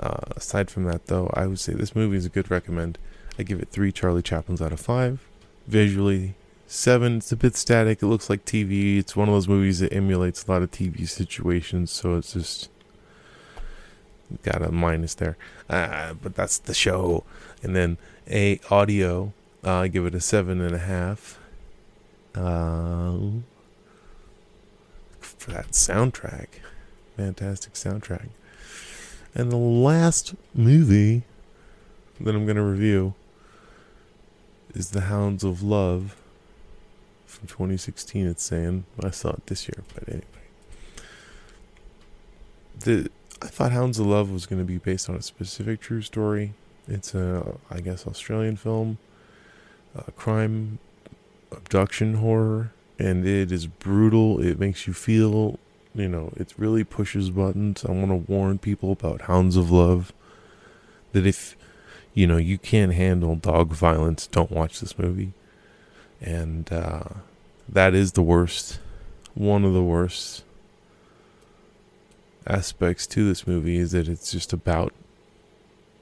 Uh, 0.00 0.20
aside 0.36 0.70
from 0.70 0.84
that, 0.84 1.06
though, 1.06 1.30
I 1.34 1.46
would 1.46 1.58
say 1.58 1.74
this 1.74 1.94
movie 1.94 2.16
is 2.16 2.24
a 2.24 2.30
good 2.30 2.50
recommend. 2.50 2.98
I 3.38 3.42
give 3.42 3.60
it 3.60 3.68
three 3.68 3.92
Charlie 3.92 4.22
Chaplins 4.22 4.62
out 4.62 4.72
of 4.72 4.80
five. 4.80 5.20
Visually, 5.66 6.34
seven. 6.66 7.18
It's 7.18 7.32
a 7.32 7.36
bit 7.36 7.56
static. 7.56 8.02
It 8.02 8.06
looks 8.06 8.30
like 8.30 8.44
TV. 8.44 8.98
It's 8.98 9.16
one 9.16 9.28
of 9.28 9.34
those 9.34 9.48
movies 9.48 9.80
that 9.80 9.92
emulates 9.92 10.44
a 10.44 10.50
lot 10.52 10.62
of 10.62 10.70
TV 10.70 11.08
situations, 11.08 11.90
so 11.90 12.16
it's 12.16 12.32
just 12.32 12.70
got 14.42 14.62
a 14.62 14.70
minus 14.70 15.14
there. 15.14 15.36
Uh, 15.68 16.14
but 16.14 16.34
that's 16.34 16.58
the 16.58 16.74
show. 16.74 17.24
And 17.62 17.74
then 17.74 17.98
a 18.28 18.60
audio, 18.70 19.32
uh, 19.64 19.74
I 19.74 19.88
give 19.88 20.06
it 20.06 20.14
a 20.14 20.20
seven 20.20 20.60
and 20.60 20.74
a 20.74 20.78
half. 20.78 21.38
Uh, 22.34 23.18
for 25.20 25.50
that 25.50 25.70
soundtrack, 25.72 26.46
fantastic 27.16 27.74
soundtrack. 27.74 28.28
And 29.34 29.50
the 29.50 29.56
last 29.56 30.34
movie 30.54 31.22
that 32.20 32.34
I'm 32.34 32.44
going 32.44 32.56
to 32.56 32.62
review 32.62 33.14
is 34.76 34.90
The 34.90 35.02
Hounds 35.02 35.42
of 35.42 35.62
Love 35.62 36.16
from 37.24 37.48
2016. 37.48 38.26
It's 38.26 38.42
saying 38.42 38.84
I 39.02 39.10
saw 39.10 39.30
it 39.30 39.46
this 39.46 39.68
year, 39.68 39.82
but 39.94 40.06
anyway. 40.06 40.24
The 42.80 43.10
I 43.40 43.46
thought 43.46 43.72
Hounds 43.72 43.98
of 43.98 44.06
Love 44.06 44.30
was 44.30 44.44
going 44.46 44.60
to 44.60 44.66
be 44.66 44.76
based 44.78 45.08
on 45.08 45.16
a 45.16 45.22
specific 45.22 45.80
true 45.80 46.02
story. 46.02 46.52
It's 46.88 47.14
a, 47.14 47.56
I 47.70 47.80
guess, 47.80 48.06
Australian 48.06 48.56
film, 48.56 48.98
a 49.94 50.12
crime 50.12 50.78
abduction 51.52 52.14
horror, 52.14 52.72
and 52.98 53.26
it 53.26 53.50
is 53.50 53.66
brutal. 53.66 54.40
It 54.40 54.58
makes 54.58 54.86
you 54.86 54.92
feel, 54.92 55.58
you 55.94 56.08
know, 56.08 56.32
it 56.36 56.52
really 56.56 56.84
pushes 56.84 57.30
buttons. 57.30 57.84
I 57.84 57.92
want 57.92 58.08
to 58.08 58.30
warn 58.30 58.58
people 58.58 58.92
about 58.92 59.22
Hounds 59.22 59.56
of 59.56 59.70
Love 59.70 60.12
that 61.12 61.26
if, 61.26 61.56
you 62.16 62.26
know, 62.26 62.38
you 62.38 62.56
can't 62.56 62.94
handle 62.94 63.36
dog 63.36 63.74
violence, 63.74 64.26
don't 64.26 64.50
watch 64.50 64.80
this 64.80 64.98
movie. 64.98 65.34
And 66.18 66.72
uh, 66.72 67.04
that 67.68 67.94
is 67.94 68.12
the 68.12 68.22
worst, 68.22 68.78
one 69.34 69.66
of 69.66 69.74
the 69.74 69.82
worst 69.82 70.42
aspects 72.46 73.06
to 73.08 73.28
this 73.28 73.46
movie 73.46 73.76
is 73.76 73.92
that 73.92 74.08
it's 74.08 74.32
just 74.32 74.54
about 74.54 74.94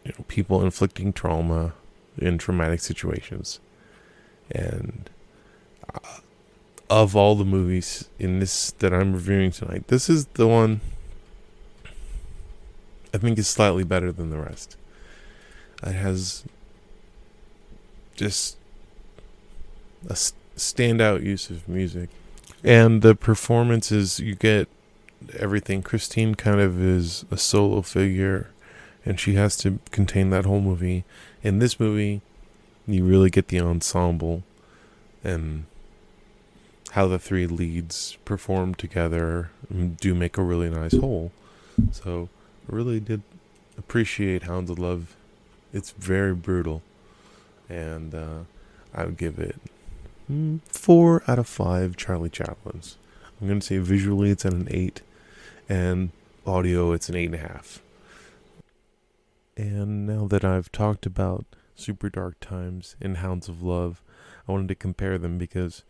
you 0.05 0.13
know 0.13 0.25
people 0.29 0.63
inflicting 0.63 1.13
trauma 1.13 1.73
in 2.17 2.39
traumatic 2.39 2.79
situations. 2.79 3.59
And 4.53 5.11
uh, 5.93 6.21
of 6.89 7.17
all 7.17 7.35
the 7.35 7.45
movies 7.45 8.09
in 8.21 8.39
this 8.39 8.71
that 8.71 8.95
I'm 8.95 9.15
reviewing 9.15 9.51
tonight 9.51 9.89
this 9.89 10.11
is 10.11 10.27
the 10.27 10.47
one 10.47 10.83
I 13.15 13.19
think 13.19 13.39
is 13.39 13.49
slightly 13.49 13.85
better 13.85 14.13
than 14.13 14.29
the 14.29 14.37
rest 14.37 14.77
it 15.87 15.95
has 15.95 16.45
just 18.17 18.57
a 20.09 20.15
standout 20.15 21.23
use 21.23 21.51
of 21.51 21.69
music 21.69 22.09
and 22.65 23.03
the 23.03 23.15
performances 23.15 24.19
you 24.19 24.35
get 24.35 24.69
everything. 25.39 25.83
Christine 25.83 26.35
kind 26.35 26.61
of 26.61 26.81
is 26.81 27.25
a 27.31 27.37
solo 27.37 27.83
figure, 27.83 28.51
and 29.05 29.21
she 29.21 29.35
has 29.35 29.57
to 29.59 29.79
contain 29.91 30.31
that 30.31 30.47
whole 30.47 30.61
movie. 30.61 31.05
In 31.43 31.59
this 31.59 31.79
movie, 31.79 32.23
you 32.87 33.05
really 33.05 33.31
get 33.31 33.49
the 33.49 33.61
ensemble 33.61 34.43
and 35.23 35.67
how 36.93 37.07
the 37.07 37.19
three 37.19 37.47
leads 37.47 38.17
perform 38.25 38.75
together 38.75 39.51
do 40.01 40.15
make 40.15 40.39
a 40.39 40.43
really 40.43 40.71
nice 40.71 40.97
whole. 40.97 41.33
So, 41.93 42.29
I 42.71 42.75
really 42.75 43.01
did 43.01 43.23
appreciate 43.77 44.45
Hounds 44.45 44.71
of 44.71 44.79
Love. 44.79 45.17
It's 45.75 45.91
very 45.91 46.37
brutal, 46.37 46.83
and 47.69 48.15
uh, 48.15 48.39
I 48.95 49.05
would 49.05 49.17
give 49.17 49.41
it 49.41 49.57
mm, 50.31 50.61
four 50.69 51.25
out 51.27 51.41
of 51.41 51.49
five 51.49 51.97
Charlie 51.97 52.31
Chaplins. 52.31 52.97
I'm 53.41 53.49
going 53.49 53.59
to 53.59 53.67
say 53.67 53.79
visually 53.79 54.31
it's 54.31 54.47
at 54.47 54.53
an 54.53 54.69
eight 54.71 55.03
and 55.69 56.11
audio 56.47 56.93
it's 56.93 57.09
an 57.09 57.17
eight 57.17 57.27
and 57.27 57.35
a 57.35 57.39
half. 57.39 57.83
And 59.57 60.07
now 60.07 60.29
that 60.29 60.45
I've 60.45 60.71
talked 60.71 61.07
about 61.07 61.45
Super 61.75 62.09
Dark 62.09 62.39
Times 62.39 62.95
and 63.01 63.17
Hounds 63.17 63.49
of 63.49 63.61
Love, 63.61 64.01
I 64.47 64.53
wanted 64.53 64.69
to 64.69 64.75
compare 64.77 65.19
them 65.19 65.39
because 65.39 65.83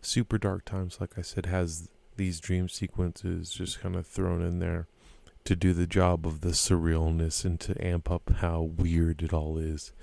Super 0.00 0.38
Dark 0.38 0.64
Times, 0.64 0.96
like 0.98 1.18
I 1.18 1.22
said, 1.22 1.44
has 1.44 1.90
these 2.16 2.40
dream 2.40 2.70
sequences 2.70 3.50
just 3.50 3.80
kind 3.80 3.96
of 3.96 4.06
thrown 4.06 4.40
in 4.40 4.60
there 4.60 4.86
to 5.48 5.56
do 5.56 5.72
the 5.72 5.86
job 5.86 6.26
of 6.26 6.42
the 6.42 6.50
surrealness 6.50 7.42
and 7.42 7.58
to 7.58 7.74
amp 7.82 8.10
up 8.10 8.30
how 8.40 8.60
weird 8.60 9.22
it 9.22 9.32
all 9.32 9.56
is. 9.56 9.94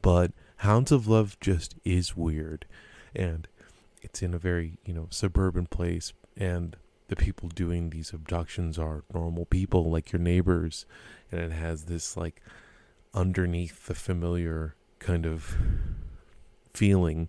But 0.00 0.32
Hounds 0.56 0.90
of 0.90 1.06
Love 1.06 1.38
just 1.38 1.74
is 1.84 2.16
weird. 2.16 2.64
And 3.14 3.46
it's 4.00 4.22
in 4.22 4.32
a 4.32 4.38
very, 4.38 4.78
you 4.86 4.94
know, 4.94 5.06
suburban 5.10 5.66
place 5.66 6.14
and 6.34 6.76
the 7.08 7.16
people 7.16 7.50
doing 7.50 7.90
these 7.90 8.14
abductions 8.14 8.78
are 8.78 9.04
normal 9.12 9.44
people 9.44 9.90
like 9.90 10.12
your 10.12 10.20
neighbors 10.20 10.86
and 11.30 11.42
it 11.42 11.52
has 11.52 11.84
this 11.84 12.16
like 12.16 12.40
underneath 13.12 13.84
the 13.84 13.94
familiar 13.94 14.76
kind 14.98 15.26
of 15.26 15.56
feeling 16.72 17.28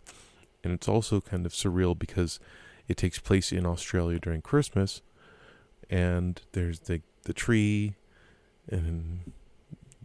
and 0.64 0.72
it's 0.72 0.88
also 0.88 1.20
kind 1.20 1.46
of 1.46 1.52
surreal 1.52 2.00
because 2.00 2.40
it 2.88 2.96
takes 2.96 3.20
place 3.20 3.52
in 3.52 3.66
Australia 3.66 4.20
during 4.20 4.42
Christmas 4.42 5.02
and 5.90 6.44
there's 6.54 6.82
the 6.82 7.02
the 7.24 7.34
tree 7.34 7.96
and 8.68 9.32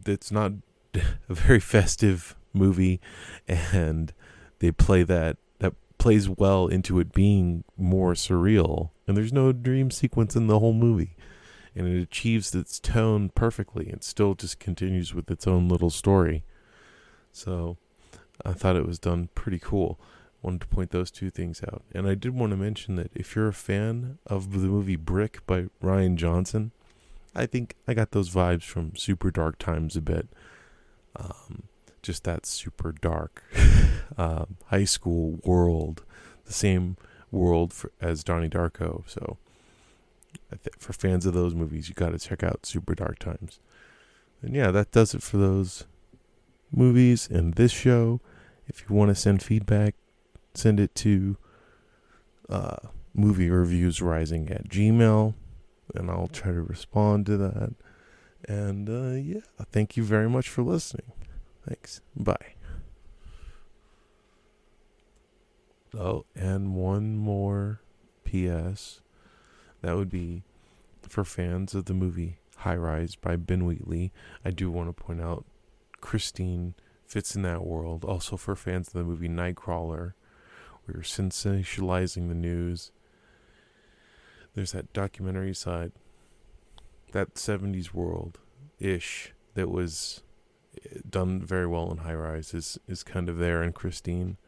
it's 0.04 0.30
not 0.30 0.52
a 0.94 1.34
very 1.34 1.60
festive 1.60 2.36
movie 2.52 3.00
and 3.46 4.12
they 4.58 4.70
play 4.70 5.02
that 5.02 5.36
that 5.58 5.74
plays 5.98 6.28
well 6.28 6.66
into 6.66 6.98
it 6.98 7.12
being 7.12 7.64
more 7.76 8.14
surreal. 8.14 8.90
And 9.06 9.16
there's 9.16 9.32
no 9.32 9.52
dream 9.52 9.90
sequence 9.90 10.34
in 10.34 10.46
the 10.46 10.58
whole 10.58 10.72
movie. 10.72 11.16
And 11.74 11.86
it 11.86 12.02
achieves 12.02 12.54
its 12.54 12.80
tone 12.80 13.30
perfectly 13.34 13.88
and 13.90 14.02
still 14.02 14.34
just 14.34 14.58
continues 14.58 15.14
with 15.14 15.30
its 15.30 15.46
own 15.46 15.68
little 15.68 15.90
story. 15.90 16.42
So 17.32 17.76
I 18.44 18.52
thought 18.52 18.76
it 18.76 18.86
was 18.86 18.98
done 18.98 19.28
pretty 19.34 19.58
cool. 19.58 20.00
Wanted 20.40 20.62
to 20.62 20.66
point 20.68 20.90
those 20.90 21.10
two 21.10 21.30
things 21.30 21.62
out. 21.62 21.82
And 21.94 22.08
I 22.08 22.14
did 22.14 22.34
want 22.34 22.50
to 22.52 22.56
mention 22.56 22.96
that 22.96 23.10
if 23.14 23.36
you're 23.36 23.48
a 23.48 23.52
fan 23.52 24.18
of 24.26 24.52
the 24.52 24.68
movie 24.68 24.96
Brick 24.96 25.46
by 25.46 25.66
Rian 25.82 26.16
Johnson, 26.16 26.72
I 27.36 27.46
think 27.46 27.74
I 27.86 27.94
got 27.94 28.12
those 28.12 28.30
vibes 28.30 28.64
from 28.64 28.96
Super 28.96 29.30
Dark 29.30 29.58
Times 29.58 29.96
a 29.96 30.00
bit. 30.00 30.28
Um, 31.14 31.64
just 32.02 32.24
that 32.24 32.46
super 32.46 32.92
dark 32.92 33.42
um, 34.18 34.56
high 34.66 34.84
school 34.84 35.40
world, 35.44 36.04
the 36.44 36.52
same 36.52 36.96
world 37.30 37.72
for, 37.72 37.90
as 38.00 38.22
Donnie 38.22 38.48
Darko. 38.48 39.02
So, 39.06 39.38
for 40.78 40.92
fans 40.92 41.26
of 41.26 41.34
those 41.34 41.54
movies, 41.54 41.88
you 41.88 41.94
got 41.94 42.10
to 42.10 42.18
check 42.18 42.42
out 42.42 42.64
Super 42.64 42.94
Dark 42.94 43.18
Times. 43.18 43.58
And 44.40 44.54
yeah, 44.54 44.70
that 44.70 44.92
does 44.92 45.14
it 45.14 45.22
for 45.22 45.36
those 45.36 45.86
movies 46.70 47.28
and 47.28 47.54
this 47.54 47.72
show. 47.72 48.20
If 48.68 48.84
you 48.88 48.94
want 48.94 49.08
to 49.10 49.14
send 49.14 49.42
feedback, 49.42 49.94
send 50.54 50.78
it 50.78 50.94
to 50.96 51.36
uh, 52.48 52.76
movie 53.14 53.50
reviews 53.50 54.00
rising 54.00 54.50
at 54.50 54.68
Gmail, 54.68 55.34
and 55.94 56.10
I'll 56.10 56.28
try 56.28 56.52
to 56.52 56.62
respond 56.62 57.26
to 57.26 57.36
that. 57.36 57.74
And 58.48 58.88
uh, 58.88 59.16
yeah, 59.16 59.40
thank 59.72 59.96
you 59.96 60.02
very 60.02 60.28
much 60.28 60.48
for 60.48 60.62
listening. 60.62 61.12
Thanks. 61.66 62.00
Bye. 62.14 62.54
Oh, 65.98 66.26
and 66.34 66.74
one 66.74 67.16
more 67.16 67.80
PS. 68.24 69.00
That 69.82 69.96
would 69.96 70.10
be 70.10 70.42
for 71.08 71.24
fans 71.24 71.74
of 71.74 71.86
the 71.86 71.94
movie 71.94 72.38
High 72.58 72.76
Rise 72.76 73.16
by 73.16 73.36
Ben 73.36 73.64
Wheatley. 73.64 74.12
I 74.44 74.50
do 74.50 74.70
want 74.70 74.88
to 74.88 75.04
point 75.04 75.20
out 75.20 75.44
Christine 76.00 76.74
fits 77.06 77.34
in 77.34 77.42
that 77.42 77.64
world. 77.64 78.04
Also 78.04 78.36
for 78.36 78.54
fans 78.56 78.88
of 78.88 78.94
the 78.94 79.04
movie 79.04 79.28
Nightcrawler, 79.28 80.12
where 80.84 80.94
you're 80.94 81.02
sensationalizing 81.02 82.28
the 82.28 82.34
news. 82.34 82.92
There's 84.56 84.72
that 84.72 84.94
documentary 84.94 85.54
side, 85.54 85.92
that 87.12 87.34
70s 87.34 87.92
world 87.92 88.38
ish 88.78 89.34
that 89.52 89.70
was 89.70 90.22
eh, 90.82 91.00
done 91.08 91.42
very 91.42 91.66
well 91.66 91.90
in 91.90 91.98
High 91.98 92.14
Rise 92.14 92.54
is, 92.54 92.78
is 92.88 93.02
kind 93.02 93.28
of 93.28 93.36
there 93.36 93.62
in 93.62 93.74
Christine. 93.74 94.38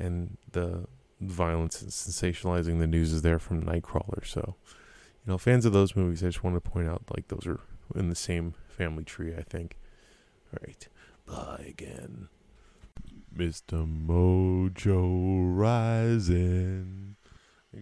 And 0.00 0.36
the 0.50 0.86
violence 1.20 1.80
and 1.80 1.92
sensationalizing 1.92 2.80
the 2.80 2.88
news 2.88 3.12
is 3.12 3.22
there 3.22 3.38
from 3.38 3.62
Nightcrawler. 3.62 4.26
So, 4.26 4.56
you 4.66 5.30
know, 5.30 5.38
fans 5.38 5.64
of 5.64 5.72
those 5.72 5.94
movies, 5.94 6.24
I 6.24 6.26
just 6.26 6.42
want 6.42 6.56
to 6.56 6.70
point 6.70 6.88
out 6.88 7.04
like 7.14 7.28
those 7.28 7.46
are 7.46 7.60
in 7.94 8.08
the 8.08 8.16
same 8.16 8.54
family 8.68 9.04
tree, 9.04 9.32
I 9.32 9.42
think. 9.42 9.78
All 10.52 10.58
right. 10.66 10.88
Bye 11.24 11.66
again. 11.68 12.28
Mr. 13.32 13.86
Mojo 13.86 15.56
rising. 15.56 17.15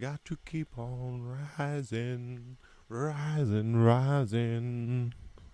Got 0.01 0.25
to 0.25 0.39
keep 0.45 0.77
on 0.77 1.23
rising, 1.59 2.57
rising, 2.89 3.77
rising. 3.77 5.15